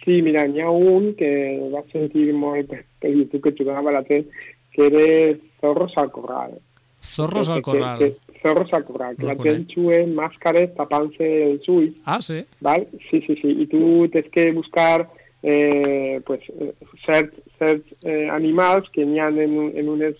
Sí, 0.08 0.22
mira, 0.24 0.46
n'hi 0.48 0.62
ha 0.64 0.70
un 0.72 1.10
que 1.18 1.30
va 1.74 1.82
sentir 1.92 2.30
molt 2.32 2.70
per, 2.70 3.10
YouTube 3.12 3.42
que 3.50 3.52
jugava 3.62 3.90
a 3.90 3.98
la 3.98 4.02
tele, 4.06 4.24
que 4.72 4.86
era 4.86 5.36
Zorros 5.60 5.92
al 6.00 6.10
Corral. 6.14 6.54
Zorros 7.02 7.46
Que- 7.48 7.52
al 7.52 7.58
que- 7.58 7.62
corral. 7.62 7.98
Que, 7.98 8.08
zorros 8.08 8.27
Corral, 8.84 9.16
que 9.16 9.22
No 9.22 9.28
la 9.28 9.34
el 9.34 9.40
ulls, 11.68 11.96
Ah, 12.04 12.20
sí? 12.20 12.44
¿vale? 12.60 12.88
Sí, 13.10 13.20
sí, 13.26 13.34
sí. 13.40 13.56
Y 13.62 13.66
tú 13.66 14.08
tienes 14.10 14.30
que 14.30 14.52
buscar 14.52 15.08
eh, 15.42 16.20
pues 16.26 16.40
eh, 16.48 16.74
certs, 17.06 17.34
certs 17.58 18.04
eh, 18.04 18.28
animals 18.30 18.88
que 18.90 19.02
ha 19.20 19.28
en, 19.28 19.72
en, 19.76 19.88
unes, 19.88 20.16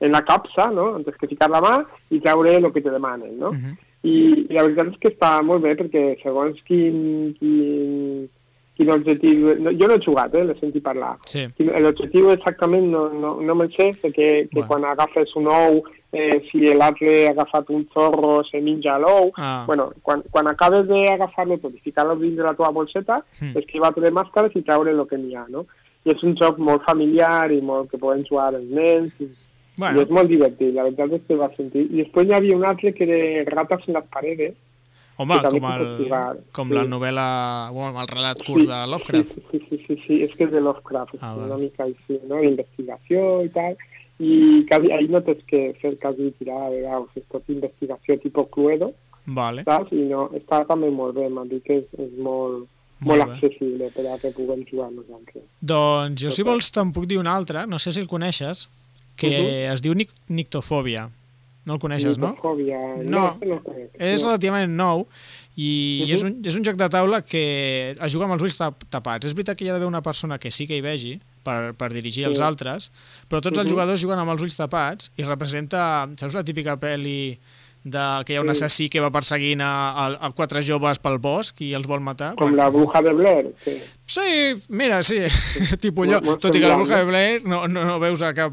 en 0.00 0.12
la 0.12 0.24
capsa, 0.24 0.70
no? 0.70 0.94
Antes 0.96 1.16
que 1.16 1.26
ficar 1.26 1.48
la 1.50 1.60
mà 1.60 1.84
i 2.10 2.20
treure 2.20 2.56
el 2.56 2.72
que 2.72 2.82
te 2.82 2.90
demanen, 2.90 3.38
no? 3.38 3.50
Uh 3.50 3.54
-huh. 3.54 3.76
I, 4.02 4.46
I 4.50 4.52
la 4.54 4.62
veritat 4.62 4.88
és 4.92 4.98
que 5.00 5.08
està 5.08 5.42
molt 5.42 5.62
bé 5.62 5.74
perquè 5.74 6.16
segons 6.22 6.60
quin, 6.66 7.34
quin, 7.38 8.28
quin 8.76 8.90
objectiu... 8.90 9.56
No, 9.58 9.70
jo 9.72 9.88
no 9.88 9.94
he 9.94 10.04
jugat, 10.04 10.34
eh? 10.34 10.44
L'he 10.44 10.54
sentit 10.54 10.82
parlar. 10.82 11.16
Sí. 11.26 11.46
L'objectiu 11.58 12.30
exactament 12.30 12.86
no, 12.92 13.08
no, 13.12 13.40
no 13.40 13.54
me'l 13.54 13.72
sé, 13.72 13.92
perquè 14.02 14.46
que 14.48 14.60
Bueno. 14.60 14.68
quan 14.68 14.84
agafes 14.84 15.34
un 15.36 15.46
ou, 15.46 15.82
eh, 16.16 16.38
si 16.48 16.62
l'altre 16.74 17.12
ha 17.26 17.32
agafat 17.34 17.70
un 17.76 17.84
zorro, 17.92 18.38
se 18.48 18.60
menja 18.64 18.96
l'ou. 19.02 19.30
Ah. 19.36 19.64
Bueno, 19.68 19.90
quan, 20.02 20.22
quan 20.32 20.48
acabes 20.50 20.86
d'agafar-lo 20.88 21.58
tot 21.62 21.74
i 21.76 21.82
ficar-lo 21.84 22.16
dins 22.20 22.38
de 22.38 22.46
la 22.46 22.54
teva 22.56 22.72
bolseta, 22.74 23.20
mm. 23.40 23.56
esquivar-te 23.62 24.04
de 24.04 24.14
màscares 24.16 24.56
i 24.56 24.64
treure 24.66 24.94
el 24.94 25.04
que 25.10 25.20
n'hi 25.20 25.36
ha, 25.36 25.44
no? 25.52 25.66
I 26.06 26.14
és 26.14 26.22
un 26.22 26.36
joc 26.38 26.58
molt 26.62 26.86
familiar 26.86 27.50
i 27.52 27.60
molt 27.60 27.90
que 27.90 28.00
poden 28.00 28.24
jugar 28.28 28.54
els 28.54 28.70
nens 28.70 29.20
i, 29.20 29.28
Bueno. 29.76 29.98
i 29.98 30.06
és 30.06 30.12
molt 30.14 30.30
divertit, 30.30 30.70
la 30.72 30.86
veritat 30.86 31.18
és 31.18 31.24
que 31.28 31.36
va 31.36 31.50
sentir. 31.52 31.82
I 31.92 31.98
després 32.00 32.30
hi 32.30 32.32
havia 32.32 32.56
un 32.56 32.64
altre 32.64 32.94
que 32.96 33.04
era 33.04 33.50
Ratas 33.50 33.84
en 33.86 33.98
les 33.98 34.06
paredes, 34.08 34.54
Home, 35.18 35.36
com, 35.48 35.64
el, 35.64 36.40
com 36.52 36.68
sí. 36.68 36.74
la 36.76 36.82
novel·la, 36.84 37.26
bueno, 37.72 38.02
el 38.02 38.08
relat 38.10 38.42
curt 38.44 38.66
de 38.68 38.80
Lovecraft. 38.92 39.30
Sí, 39.32 39.44
sí, 39.50 39.60
sí, 39.68 39.78
sí, 39.80 39.96
sí, 40.02 40.18
és 40.26 40.34
que 40.36 40.44
és 40.44 40.50
de 40.52 40.60
Lovecraft, 40.60 41.16
Ah, 41.22 41.32
val. 41.32 41.46
una 41.46 41.56
mica 41.56 41.86
així, 41.86 42.18
no?, 42.28 42.42
d'investigació 42.42 43.22
i 43.46 43.48
tal, 43.54 43.78
i 44.18 44.64
quasi, 44.68 44.92
ahí 44.92 45.08
no 45.08 45.20
tens 45.22 45.42
que 45.46 45.74
fer 45.80 45.96
quasi 46.00 46.30
tirada 46.38 46.70
de 46.70 46.80
daus, 46.86 47.10
és 47.16 47.24
tot 47.30 47.44
investigació 47.52 48.16
tipus 48.22 48.48
Cluedo, 48.54 48.92
Vale. 49.26 49.64
saps? 49.66 49.92
I 49.92 50.06
no, 50.08 50.30
està 50.38 50.62
també 50.66 50.88
molt 50.90 51.14
bé, 51.18 51.28
m'han 51.28 51.48
dit 51.48 51.62
que 51.64 51.80
és, 51.82 51.84
és 51.98 52.16
molt, 52.18 52.64
Molt 53.04 53.20
molt, 53.20 53.34
accessible 53.34 53.90
per 53.92 54.06
a 54.08 54.16
que 54.22 54.30
puguem 54.32 54.62
jugar 54.64 54.88
nosaltres. 54.90 55.44
Doncs 55.60 56.22
jo, 56.22 56.30
si 56.32 56.42
vols, 56.46 56.70
te'n 56.72 56.94
puc 56.96 57.04
dir 57.06 57.18
un 57.20 57.26
altre, 57.28 57.66
no 57.68 57.78
sé 57.78 57.92
si 57.92 58.00
el 58.00 58.08
coneixes, 58.08 58.68
que 59.16 59.66
es 59.68 59.82
diu 59.84 59.92
Nic 59.94 60.10
Nictofòbia. 60.28 61.10
No 61.66 61.74
el 61.74 61.80
coneixes, 61.82 62.16
no? 62.16 62.30
Nictofòbia, 62.30 62.78
No, 63.04 63.36
no, 63.42 63.56
no, 63.60 63.60
És 63.98 64.22
no. 64.22 64.28
relativament 64.28 64.70
nou 64.72 65.06
i 65.56 66.04
Mhm. 66.06 66.12
és, 66.12 66.22
un, 66.24 66.40
és 66.44 66.56
un 66.56 66.64
joc 66.64 66.76
de 66.76 66.88
taula 66.88 67.20
que 67.22 67.90
es 67.90 68.12
juga 68.12 68.24
amb 68.24 68.34
els 68.34 68.42
ulls 68.42 68.56
tap 68.56 68.84
tapats. 68.88 69.26
És 69.26 69.34
veritat 69.34 69.56
que 69.58 69.64
hi 69.64 69.68
ha 69.68 69.72
d'haver 69.72 69.88
una 69.88 70.00
persona 70.02 70.38
que 70.38 70.50
sí 70.50 70.66
que 70.66 70.76
hi 70.76 70.80
vegi 70.80 71.20
per, 71.46 71.74
per 71.78 71.92
dirigir 71.94 72.26
els 72.26 72.40
Sí. 72.42 72.44
altres, 72.44 72.90
però 73.30 73.40
tots 73.40 73.54
els 73.58 73.66
Mhm. 73.68 73.72
jugadors 73.76 74.02
juguen 74.02 74.18
amb 74.18 74.34
els 74.34 74.42
ulls 74.42 74.58
tapats 74.58 75.12
i 75.16 75.22
representa, 75.24 76.08
saps 76.18 76.34
la 76.34 76.42
típica 76.44 76.74
pel·li 76.76 77.38
de 77.86 78.02
que 78.26 78.32
hi 78.32 78.36
ha 78.36 78.40
un 78.42 78.48
Sí. 78.50 78.56
assassí 78.56 78.88
que 78.90 78.98
va 78.98 79.12
perseguint 79.14 79.60
a, 79.62 79.68
a, 79.94 80.06
a 80.26 80.30
quatre 80.34 80.58
joves 80.60 80.98
pel 80.98 81.20
bosc 81.22 81.60
i 81.62 81.68
els 81.78 81.86
vol 81.86 82.00
matar? 82.02 82.32
Com 82.34 82.56
la 82.58 82.66
bruja 82.68 82.98
de 83.06 83.12
Blair, 83.14 83.52
sí. 83.62 83.76
Sí, 84.04 84.64
mira, 84.70 85.02
sí, 85.06 85.20
tipus 85.84 86.08
allò. 86.08 86.34
Tot 86.42 86.54
i 86.54 86.60
que 86.60 86.66
la 86.66 86.74
bruja 86.80 86.98
de 86.98 87.04
no? 87.04 87.10
Blair 87.12 87.44
no, 87.46 87.60
no, 87.68 87.84
no 87.86 88.00
veus 88.02 88.22
a 88.26 88.32
cap... 88.34 88.52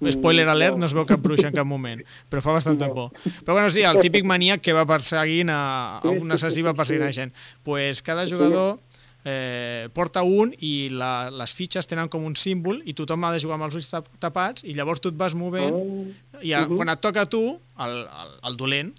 Spoiler 0.00 0.46
Mm, 0.46 0.54
alert, 0.54 0.78
no. 0.80 0.86
es 0.88 0.94
veu 0.96 1.04
cap 1.04 1.20
bruixa 1.20 1.48
en 1.50 1.52
cap 1.58 1.66
moment, 1.68 2.00
però 2.30 2.40
fa 2.40 2.52
bastanta 2.56 2.86
No. 2.88 2.94
por. 2.94 3.10
Però 3.44 3.52
bueno, 3.52 3.68
sí, 3.68 3.82
el 3.84 3.98
típic 4.00 4.24
maníac 4.24 4.62
que 4.64 4.72
va 4.72 4.86
perseguint 4.88 5.50
a, 5.52 5.98
a 5.98 6.00
Sí, 6.00 6.08
un 6.16 6.28
sí, 6.30 6.32
assassí 6.38 6.54
sí, 6.54 6.62
va 6.64 6.70
sí, 6.72 6.76
perseguint 6.80 7.04
a 7.04 7.12
sí. 7.12 7.20
gent. 7.20 7.34
pues 7.62 8.00
cada 8.00 8.24
jugador 8.26 8.78
eh, 9.24 9.88
porta 9.92 10.22
un 10.22 10.54
i 10.64 10.88
la, 10.90 11.28
les 11.30 11.52
fitxes 11.52 11.86
tenen 11.86 12.08
com 12.08 12.24
un 12.24 12.34
símbol 12.36 12.80
i 12.88 12.94
tothom 12.96 13.24
ha 13.24 13.32
de 13.34 13.40
jugar 13.42 13.58
amb 13.58 13.66
els 13.68 13.74
ulls 13.76 13.90
tap- 13.92 14.08
tapats 14.18 14.64
i 14.64 14.72
llavors 14.74 15.00
tu 15.00 15.08
et 15.12 15.16
vas 15.20 15.34
movent 15.34 15.74
Ah, 15.76 16.40
i 16.42 16.52
a, 16.54 16.66
Mhm. 16.66 16.76
quan 16.76 16.88
et 16.88 17.00
toca 17.00 17.22
a 17.22 17.26
tu, 17.26 17.42
el, 17.78 17.96
el, 18.22 18.30
el 18.48 18.56
dolent, 18.56 18.92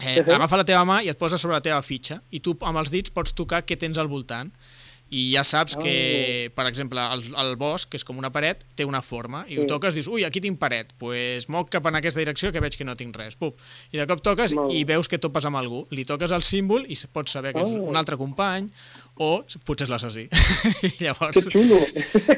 eh, 0.00 0.20
Mhm. 0.22 0.30
agafa 0.34 0.56
la 0.56 0.64
teva 0.64 0.84
mà 0.84 1.02
i 1.04 1.08
et 1.08 1.16
posa 1.18 1.38
sobre 1.38 1.54
la 1.56 1.62
teva 1.62 1.80
fitxa 1.82 2.20
i 2.30 2.40
tu 2.40 2.56
amb 2.60 2.76
els 2.78 2.90
dits 2.90 3.10
pots 3.10 3.32
tocar 3.32 3.64
què 3.64 3.78
tens 3.78 3.96
al 3.98 4.08
voltant 4.08 4.50
i 5.10 5.32
ja 5.34 5.44
saps 5.44 5.76
Ah. 5.76 5.82
que, 5.82 6.50
per 6.54 6.66
exemple, 6.66 6.98
el, 7.14 7.22
el 7.38 7.56
bosc, 7.56 7.90
que 7.90 7.96
és 7.96 8.04
com 8.04 8.18
una 8.18 8.32
paret, 8.32 8.64
té 8.74 8.84
una 8.84 9.00
forma, 9.02 9.44
i 9.48 9.56
ho 9.58 9.62
Sí. 9.62 9.66
toques, 9.68 9.94
dius, 9.94 10.08
ui, 10.08 10.24
aquí 10.24 10.40
tinc 10.40 10.58
paret, 10.58 10.88
doncs 10.88 10.98
pues 10.98 11.48
moc 11.48 11.70
cap 11.70 11.86
en 11.86 11.94
aquesta 11.94 12.18
direcció 12.20 12.50
que 12.52 12.60
veig 12.60 12.76
que 12.76 12.84
no 12.84 12.96
tinc 12.96 13.14
res. 13.16 13.36
Pup. 13.36 13.54
I 13.92 13.98
de 13.98 14.06
cop 14.06 14.20
toques 14.20 14.54
i 14.72 14.84
veus 14.84 15.06
que 15.08 15.18
topes 15.18 15.44
amb 15.46 15.56
algú. 15.56 15.86
Li 15.90 16.04
toques 16.04 16.32
el 16.32 16.42
símbol 16.42 16.84
i 16.88 16.96
pots 17.12 17.30
saber 17.32 17.52
que 17.54 17.60
és 17.60 17.76
Ah. 17.76 17.80
un 17.80 17.96
altre 17.96 18.16
company 18.16 18.68
o 19.18 19.44
potser 19.64 19.86
és 19.86 19.90
l'assassí. 19.90 20.26
I 20.82 20.90
Que 20.90 21.04
llavors... 21.06 21.48
xulo. 21.52 21.78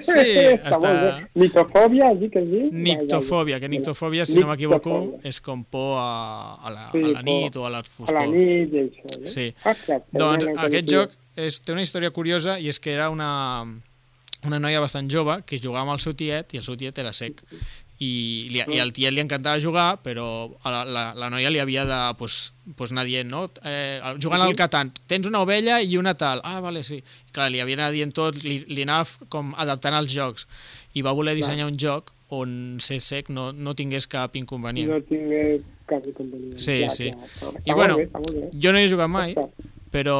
Sí, 0.00 0.28
està... 0.62 1.26
Nictofòbia, 1.34 2.10
has 2.12 2.20
dit 2.20 2.32
que 2.32 2.42
es 2.44 2.50
diu? 2.50 2.68
Nictofòbia, 2.72 3.58
que 3.60 3.68
nictofòbia, 3.68 4.26
si 4.26 4.38
no 4.40 4.48
m'equivoco, 4.48 5.18
és 5.24 5.40
com 5.40 5.64
por 5.64 5.96
a, 5.98 6.58
a, 6.60 6.70
la, 6.70 6.90
Sí, 6.92 7.02
a 7.02 7.06
la 7.08 7.22
por 7.22 7.24
nit 7.24 7.56
o 7.56 7.66
a 7.66 7.70
la 7.70 7.78
A 7.78 7.82
foscor. 7.82 8.14
la 8.20 8.26
nit 8.26 8.72
això, 8.72 9.20
no? 9.20 9.26
Sí. 9.26 9.48
Ostres, 9.64 10.02
Doncs 10.12 10.44
no, 10.44 10.52
no, 10.54 10.60
aquest 10.68 10.86
joc 10.92 11.10
és, 11.38 11.60
té 11.62 11.74
una 11.74 11.84
història 11.84 12.10
curiosa 12.14 12.58
i 12.58 12.68
és 12.70 12.80
que 12.82 12.94
era 12.94 13.08
una, 13.14 13.30
una 14.46 14.62
noia 14.62 14.80
bastant 14.82 15.10
jove 15.10 15.40
que 15.46 15.60
jugava 15.60 15.86
amb 15.86 15.96
el 15.96 16.02
seu 16.02 16.16
tiet 16.18 16.54
i 16.54 16.60
el 16.60 16.66
seu 16.66 16.78
tiet 16.78 16.98
era 16.98 17.14
sec. 17.16 17.44
I, 17.98 18.46
li, 18.52 18.60
i 18.62 18.78
al 18.78 18.92
tiet 18.94 19.10
li 19.10 19.18
encantava 19.24 19.58
jugar, 19.58 19.96
però 20.04 20.24
a 20.62 20.70
la, 20.70 20.82
la, 20.86 21.02
la 21.18 21.30
noia 21.34 21.50
li 21.50 21.58
havia 21.58 21.82
de 21.86 21.96
pues, 22.20 22.52
pues 22.78 22.92
anar 22.94 23.02
dient, 23.08 23.26
no? 23.26 23.48
Eh, 23.66 23.98
jugant 24.22 24.44
al 24.44 24.54
Catan, 24.58 24.92
tens 25.10 25.26
una 25.26 25.40
ovella 25.42 25.80
i 25.82 25.98
una 25.98 26.14
tal. 26.14 26.38
Ah, 26.46 26.60
vale, 26.62 26.84
sí. 26.86 27.00
I, 27.00 27.32
clar, 27.34 27.48
li 27.50 27.58
havia 27.62 27.74
d'anar 27.74 27.90
dient 27.96 28.14
tot, 28.14 28.38
li, 28.44 28.60
li 28.70 28.86
anava 28.86 29.26
com 29.34 29.50
adaptant 29.58 29.98
als 29.98 30.14
jocs. 30.14 30.46
I 30.94 31.02
va 31.02 31.16
voler 31.18 31.34
dissenyar 31.38 31.66
un 31.66 31.80
joc 31.80 32.14
on 32.30 32.78
ser 32.84 33.00
sec 33.02 33.32
no, 33.34 33.50
no 33.50 33.74
tingués 33.74 34.06
cap 34.06 34.36
inconvenient. 34.38 34.92
No 34.92 35.02
tinc 35.02 35.66
cap 35.88 36.06
inconvenient. 36.06 36.58
Sí, 36.60 36.84
clar, 36.84 36.94
sí. 36.94 37.10
clar, 37.40 37.54
I 37.64 37.74
bueno, 37.74 37.98
bé. 37.98 38.08
Jo 38.62 38.70
no 38.70 38.78
hi 38.78 38.86
he 38.86 38.92
jugat 38.94 39.10
mai, 39.10 39.34
però 39.90 40.18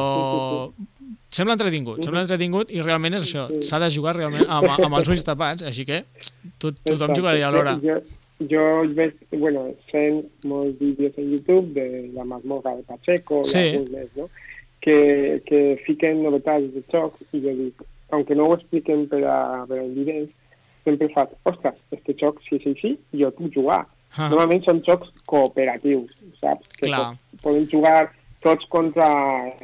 sembla 1.29 1.53
entretingut, 1.57 2.03
sembla 2.03 2.23
entretingut 2.25 2.71
i 2.73 2.81
realment 2.81 3.13
és 3.19 3.23
això, 3.27 3.47
Sí. 3.51 3.61
s'ha 3.69 3.79
de 3.79 3.89
jugar 3.93 4.15
realment 4.17 4.45
amb, 4.49 4.69
amb 4.79 4.95
els 4.99 5.09
ulls 5.09 5.23
tapats, 5.23 5.63
així 5.63 5.85
que 5.85 6.03
tot, 6.57 6.75
tothom 6.83 7.13
jugaria 7.15 7.47
alhora. 7.47 7.77
Jo, 7.83 7.99
jo 8.49 8.63
veig, 8.95 9.13
bueno, 9.31 9.67
sent 9.91 10.25
molts 10.43 10.79
vídeos 10.79 11.13
en 11.17 11.31
YouTube 11.31 11.73
de 11.73 12.09
la 12.13 12.23
mazmorra 12.25 12.75
de 12.75 12.83
Pacheco 12.83 13.43
Sí. 13.45 13.77
més, 13.91 14.09
no? 14.15 14.29
Que, 14.81 15.41
que 15.45 15.81
fiquen 15.85 16.23
novetats 16.23 16.73
de 16.73 16.81
jocs 16.91 17.19
i 17.33 17.41
jo 17.43 17.53
dic, 17.53 17.81
aunque 18.11 18.33
no 18.35 18.45
ho 18.47 18.53
expliquen 18.55 19.07
per 19.07 19.23
a, 19.27 19.65
per 19.67 19.77
a 19.79 19.83
invidents, 19.83 20.31
sempre 20.85 21.09
faig, 21.13 21.29
ostres, 21.45 21.75
este 21.91 22.15
joc, 22.17 22.39
si 22.47 22.55
és 22.55 22.65
així, 22.65 22.97
jo 23.13 23.29
puc 23.31 23.51
jugar. 23.53 23.85
Ah. 24.17 24.29
Normalment 24.31 24.63
són 24.65 24.79
jocs 24.81 25.11
cooperatius, 25.27 26.09
saps? 26.39 26.71
Que 26.79 26.87
Clar. 26.87 27.11
poden 27.43 27.67
jugar 27.69 28.09
tots 28.41 28.65
contra 28.71 29.07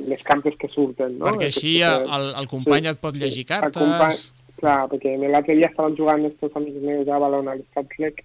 les 0.05 0.21
campes 0.23 0.55
que 0.59 0.67
surten, 0.67 1.17
no? 1.17 1.25
Perquè 1.29 1.45
així 1.51 1.77
Que- 1.79 2.15
el, 2.17 2.33
el 2.41 2.47
company 2.51 2.87
et 2.91 2.99
pot 2.99 3.15
llegir 3.15 3.45
el 3.49 3.71
company- 3.71 3.99
cartes... 3.99 4.31
Clar, 4.55 4.87
perquè 4.87 5.17
l'altre 5.19 5.55
dia 5.55 5.67
estaven 5.67 5.95
jugant 5.97 6.23
estos 6.25 6.51
amics 6.55 6.79
meus 6.81 7.07
a 7.11 7.17
Balón 7.19 7.49
al 7.51 7.59
Star 7.71 7.83
Trek, 7.91 8.21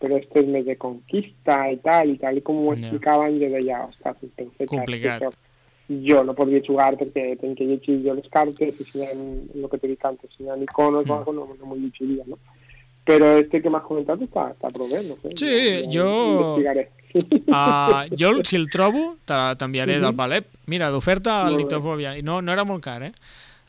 però 0.00 0.16
esto 0.18 0.40
és 0.40 0.46
més 0.50 0.64
de 0.66 0.74
conquista 0.76 1.68
i 1.70 1.76
tal, 1.82 2.10
i 2.10 2.16
tal 2.18 2.36
i 2.36 2.42
com 2.42 2.58
ho 2.66 2.72
explicaven, 2.74 3.38
jo 3.38 3.48
deia, 3.52 3.84
ostres, 3.86 4.30
pensé 4.34 4.66
que 4.66 4.66
Complicat. 4.72 5.22
això 5.22 5.30
jo 5.88 6.22
no 6.26 6.34
podria 6.34 6.60
jugar 6.66 6.90
perquè 6.98 7.38
tenc 7.40 7.56
que 7.56 7.64
llegir 7.64 7.94
jo 8.04 8.12
les 8.18 8.26
cartes 8.28 8.74
i 8.80 8.84
si 8.90 8.98
hi 8.98 9.06
ha, 9.06 9.12
el 9.14 9.68
que 9.70 9.78
t'he 9.78 9.88
dit 9.94 10.04
antes, 10.04 10.30
si 10.36 10.42
hi 10.44 10.50
ha 10.50 10.56
iconos 10.66 11.06
Mm. 11.06 11.10
o 11.10 11.14
algo, 11.16 11.32
no, 11.32 11.46
no 11.60 11.66
m'ho 11.70 11.76
llegiria, 11.78 12.24
no? 12.26 12.36
Però 13.06 13.38
este 13.40 13.62
que 13.62 13.70
m'has 13.70 13.86
comentat 13.86 14.20
està, 14.20 14.50
està 14.52 14.68
prou 14.74 14.88
bé, 14.90 15.00
no 15.06 15.14
sé. 15.22 15.30
Sí, 15.38 15.88
jo- 15.94 16.58
Investigaré. 16.58 16.88
Uh, 17.48 18.04
jo, 18.18 18.32
si 18.44 18.56
el 18.56 18.68
trobo, 18.70 19.16
te- 19.24 19.54
t'enviaré 19.56 19.96
Mhm. 19.98 20.02
del 20.04 20.14
Palep. 20.14 20.46
Mira, 20.66 20.90
d'oferta. 20.90 21.48
Nictofòbia. 21.50 22.16
I 22.18 22.22
no, 22.22 22.40
no 22.42 22.52
era 22.52 22.64
molt 22.64 22.82
car, 22.84 23.02
eh? 23.02 23.12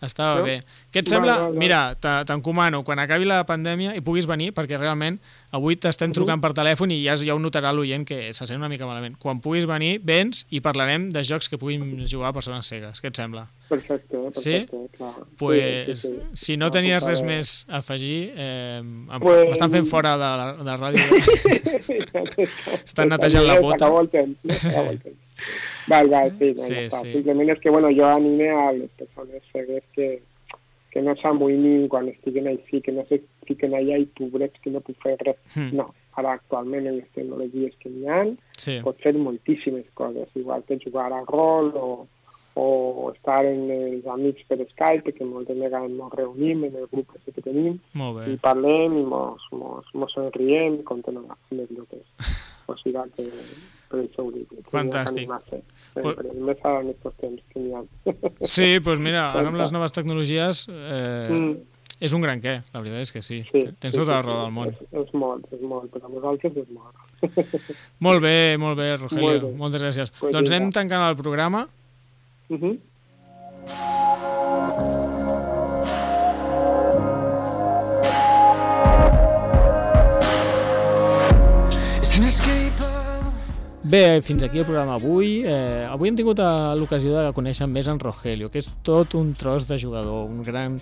Estava 0.02 0.40
No? 0.40 0.46
bé. 0.46 0.62
Què 0.94 1.00
et 1.04 1.08
sembla? 1.12 1.34
val, 1.36 1.44
val. 1.52 1.58
Mira, 1.60 1.94
te- 1.96 2.24
t'encomano, 2.26 2.84
quan 2.88 3.00
acabi 3.00 3.26
la 3.26 3.42
pandèmia 3.46 3.96
i 3.98 4.02
puguis 4.02 4.26
venir, 4.26 4.54
perquè 4.54 4.78
realment 4.80 5.20
avui 5.52 5.76
t'estem 5.76 6.14
trucant 6.14 6.40
per 6.40 6.54
telèfon 6.54 6.92
i 6.92 7.02
ja, 7.04 7.16
ja 7.18 7.36
ho 7.36 7.40
notarà 7.40 7.74
l'oient 7.74 8.06
que 8.08 8.32
se 8.34 8.46
sent 8.48 8.58
una 8.58 8.70
mica 8.70 8.86
malament. 8.88 9.18
Quan 9.20 9.42
puguis 9.44 9.66
venir, 9.68 10.00
vens 10.04 10.46
i 10.52 10.62
parlarem 10.62 11.10
de 11.12 11.24
jocs 11.24 11.50
que 11.50 11.58
puguin 11.58 12.06
jugar 12.08 12.32
persones 12.34 12.66
cegues. 12.66 13.02
Què 13.02 13.08
et 13.12 13.16
sembla? 13.20 13.48
Perfecte, 13.68 14.18
Sí? 14.34 14.52
perfecte, 14.66 14.78
clar. 14.98 15.14
Pues, 15.38 15.86
Sí, 15.86 15.96
sí, 15.96 16.08
sí. 16.08 16.20
si 16.34 16.58
no 16.58 16.66
No, 16.70 16.72
tenies 16.72 17.04
res 17.04 17.22
més 17.22 17.66
a 17.70 17.78
afegir, 17.84 18.32
eh, 18.36 18.78
em- 18.80 19.08
Pues- 19.20 19.50
m'estan 19.50 19.72
fent 19.72 19.86
fora 19.88 20.14
de 20.18 20.20
la, 20.20 20.54
de 20.54 20.64
la 20.64 20.78
ràdio. 20.78 21.04
Estan 22.86 23.10
netejant 23.10 23.46
la 23.48 23.60
bota. 23.60 23.78
S'acabó 23.86 24.02
el 24.02 24.10
temps, 24.10 24.38
no? 24.44 24.54
S'acabó 24.54 24.92
el 24.92 25.00
temps. 25.02 25.18
Val, 25.90 26.08
val, 26.14 26.32
sí, 26.38 26.52
no, 26.56 26.64
Sí, 26.64 26.74
ja 26.76 26.82
està. 26.88 27.02
sí. 27.04 27.12
Simplement 27.18 27.50
és 27.50 27.60
que, 27.60 27.70
bueno, 27.74 27.90
jo 27.96 28.06
anime 28.06 28.50
a 28.54 28.72
les 28.78 28.92
persones 29.00 29.42
cegues 29.52 29.84
que, 29.96 30.10
que 30.92 31.02
no 31.02 31.16
s'amoïnin 31.18 31.88
quan 31.90 32.08
estiguen 32.10 32.48
així, 32.52 32.80
que 32.86 32.92
no 32.94 33.04
se 33.10 33.20
fiquen 33.50 33.74
allà 33.74 33.98
i 33.98 34.06
pobrets 34.18 34.62
que 34.62 34.70
no 34.74 34.82
puc 34.86 34.98
fer 35.02 35.16
res. 35.26 35.38
Hmm. 35.56 35.72
No, 35.82 35.88
ara 36.20 36.34
actualment 36.38 36.86
en 36.88 36.98
les 37.00 37.10
tecnologies 37.16 37.74
que 37.82 37.90
hi 37.90 38.08
ha 38.08 38.22
Sí. 38.60 38.80
pots 38.84 39.02
fer 39.02 39.14
moltíssimes 39.16 39.86
coses, 39.94 40.28
igual 40.36 40.64
que 40.68 40.78
jugar 40.84 41.12
a 41.14 41.22
rol 41.26 41.72
o, 41.76 42.08
o 42.60 43.12
estar 43.16 43.46
en 43.46 43.70
els 43.72 44.06
amics 44.06 44.44
per 44.50 44.58
Skype, 44.70 45.14
que 45.16 45.24
moltes 45.26 45.58
vegades 45.58 45.90
ens 45.90 46.14
reunim 46.18 46.66
en 46.66 46.76
el 46.76 46.88
grup 46.92 47.14
que 47.24 47.42
tenim, 47.42 47.80
i 48.28 48.36
parlem 48.42 48.98
i 49.00 49.04
mos, 49.06 49.42
mos, 49.52 49.86
mos 49.94 50.14
enriem 50.18 50.82
i 50.82 50.84
contem 50.84 51.18
anècdotes. 51.24 52.04
O 52.70 52.78
sigui 52.80 53.04
que 53.16 53.26
per 53.90 54.04
això 54.04 54.26
ho 54.26 54.32
dic. 54.34 54.52
Fantàstic. 54.70 55.32
Sempre, 55.96 56.34
més 56.46 56.62
ara 56.62 56.84
en 56.84 56.92
aquests 56.94 57.18
temps 57.24 57.42
que 57.50 57.64
n'hi 57.64 57.74
ha. 57.74 57.82
Sí, 58.46 58.68
doncs 58.76 58.86
pues 58.86 59.02
mira, 59.04 59.26
ara 59.34 59.50
amb 59.50 59.60
les 59.60 59.74
noves 59.74 59.96
tecnologies 59.96 60.68
eh, 60.70 61.30
Mm. 61.34 61.56
és 62.00 62.14
un 62.16 62.22
gran 62.24 62.40
què, 62.44 62.60
la 62.74 62.84
veritat 62.84 63.02
és 63.08 63.12
que 63.16 63.24
sí. 63.26 63.42
Sí, 63.50 63.64
Tens 63.82 63.96
sí, 63.96 63.98
tota 63.98 64.20
la 64.20 64.22
raó 64.22 64.38
sí. 64.38 64.44
del 64.46 64.54
món. 64.56 64.70
És, 64.70 64.94
és 65.02 65.16
molt, 65.18 65.50
és 65.58 65.64
molt, 65.74 65.90
per 65.92 66.04
a 66.04 66.12
vosaltres 66.14 66.62
és 66.62 66.70
molt. 66.76 67.74
Molt 68.06 68.22
bé, 68.24 68.36
molt 68.62 68.78
bé, 68.80 68.94
Rogelio. 68.96 69.26
Molt 69.26 69.44
bé. 69.44 69.56
Moltes 69.64 69.84
gràcies. 69.84 70.14
Pues 70.22 70.32
doncs 70.36 70.54
anem 70.54 70.70
tancant 70.72 71.10
el 71.10 71.18
programa. 71.20 71.66
Uh 72.50 72.58
-huh. 72.58 72.78
Bé, 83.90 84.22
fins 84.22 84.44
aquí 84.44 84.60
el 84.60 84.66
programa 84.66 85.00
avui. 85.00 85.40
Eh, 85.42 85.88
avui 85.90 86.12
hem 86.12 86.18
tingut 86.20 86.38
eh, 86.38 86.48
l'ocasió 86.78 87.16
de 87.16 87.32
conèixer 87.34 87.66
més 87.66 87.88
en 87.90 87.98
Rogelio, 87.98 88.52
que 88.54 88.62
és 88.62 88.68
tot 88.86 89.16
un 89.18 89.32
tros 89.34 89.66
de 89.66 89.80
jugador, 89.82 90.28
un 90.30 90.44
gran 90.46 90.76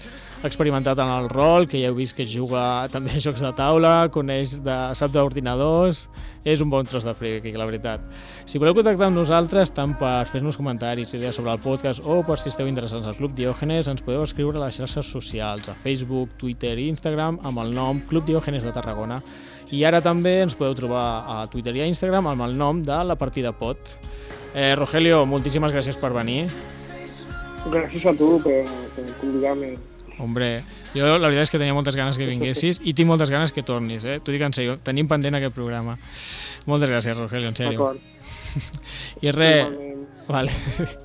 experimentat 0.43 0.99
en 0.99 1.13
el 1.13 1.29
rol, 1.31 1.69
que 1.71 1.79
ja 1.79 1.87
heu 1.87 1.95
vist 1.95 2.17
que 2.17 2.27
juga 2.27 2.89
també 2.91 3.15
a 3.15 3.23
jocs 3.23 3.45
de 3.45 3.53
taula, 3.55 3.93
coneix 4.11 4.57
de, 4.59 4.75
sap 4.99 5.15
d'ordinadors, 5.15 6.09
és 6.43 6.59
un 6.59 6.67
bon 6.71 6.83
tros 6.83 7.07
de 7.07 7.15
friki, 7.15 7.55
la 7.55 7.69
veritat. 7.69 8.03
Si 8.43 8.59
voleu 8.59 8.75
contactar 8.75 9.07
amb 9.07 9.21
nosaltres, 9.21 9.71
tant 9.71 9.95
per 9.99 10.27
fer-nos 10.27 10.59
comentaris, 10.59 11.15
idees 11.15 11.39
sobre 11.39 11.55
el 11.55 11.63
podcast 11.63 12.03
o 12.03 12.21
per 12.27 12.35
si 12.41 12.51
esteu 12.51 12.67
interessants 12.67 13.07
al 13.07 13.15
Club 13.15 13.39
Diògenes, 13.39 13.87
ens 13.87 14.03
podeu 14.03 14.27
escriure 14.27 14.59
a 14.59 14.65
les 14.65 14.83
xarxes 14.83 15.07
socials, 15.15 15.71
a 15.71 15.79
Facebook, 15.79 16.35
Twitter 16.39 16.75
i 16.75 16.91
Instagram 16.91 17.39
amb 17.47 17.63
el 17.63 17.71
nom 17.75 18.03
Club 18.11 18.27
Diògenes 18.27 18.67
de 18.67 18.75
Tarragona. 18.75 19.23
I 19.75 19.83
ara 19.83 19.99
també 20.03 20.37
ens 20.45 20.55
podeu 20.55 20.75
trobar 20.77 21.05
a 21.27 21.41
Twitter 21.51 21.73
i 21.75 21.83
a 21.83 21.89
Instagram 21.89 22.29
amb 22.31 22.45
el 22.45 22.55
nom 22.57 22.79
de 22.85 22.97
La 23.03 23.17
Partida 23.19 23.51
Pot. 23.51 23.97
Eh, 24.55 24.73
Rogelio, 24.79 25.25
moltíssimes 25.27 25.73
gràcies 25.75 25.99
per 25.99 26.13
venir. 26.15 26.47
Gràcies 27.67 28.05
a 28.07 28.13
tu 28.15 28.37
per, 28.43 28.63
per 28.95 29.05
convidar-me. 29.19 29.75
Hombre, 30.23 30.53
jo 30.95 31.05
la 31.19 31.27
veritat 31.27 31.45
és 31.45 31.51
que 31.53 31.59
tenia 31.59 31.75
moltes 31.77 31.97
ganes 31.99 32.17
que 32.17 32.25
vinguessis 32.25 32.79
i 32.87 32.95
tinc 32.97 33.11
moltes 33.11 33.29
ganes 33.29 33.53
que 33.53 33.61
tornis, 33.61 34.07
eh? 34.07 34.17
T'ho 34.23 34.33
dic 34.33 34.45
en 34.47 34.55
sèrio, 34.55 34.77
tenim 34.81 35.09
pendent 35.11 35.37
aquest 35.37 35.53
programa. 35.53 35.97
Moltes 36.65 36.89
gràcies, 36.89 37.19
Rogelio, 37.19 37.51
en 37.51 37.59
sèrio. 37.59 37.77
D'acord. 37.77 38.01
I 39.27 39.35
res, 39.35 39.67
Igualment. 39.67 40.05
Vale. 40.27 40.55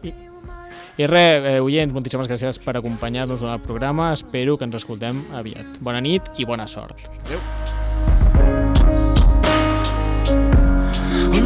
I, 0.07 0.15
i 1.03 1.11
res, 1.11 1.51
eh, 1.51 1.59
oients, 1.61 1.93
moltíssimes 1.93 2.31
gràcies 2.31 2.63
per 2.63 2.79
acompanyar-nos 2.81 3.45
en 3.45 3.53
el 3.53 3.63
programa. 3.65 4.13
Espero 4.17 4.57
que 4.57 4.71
ens 4.71 4.81
escoltem 4.81 5.27
aviat. 5.35 5.83
Bona 5.85 6.01
nit 6.01 6.33
i 6.39 6.49
bona 6.49 6.71
sort. 6.71 7.11
Adéu. 7.27 7.92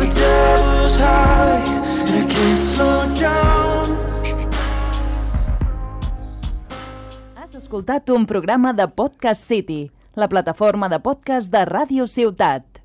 High 0.06 1.66
slow 2.56 3.04
down. 3.18 3.98
Has 7.34 7.54
escoltat 7.54 8.08
un 8.10 8.26
programa 8.26 8.72
de 8.72 8.86
Podcast 8.88 9.42
City, 9.42 9.90
la 10.14 10.28
plataforma 10.28 10.88
de 10.88 11.00
podcast 11.00 11.50
de 11.50 11.66
Ràdio 11.66 12.06
Ciutat. 12.06 12.75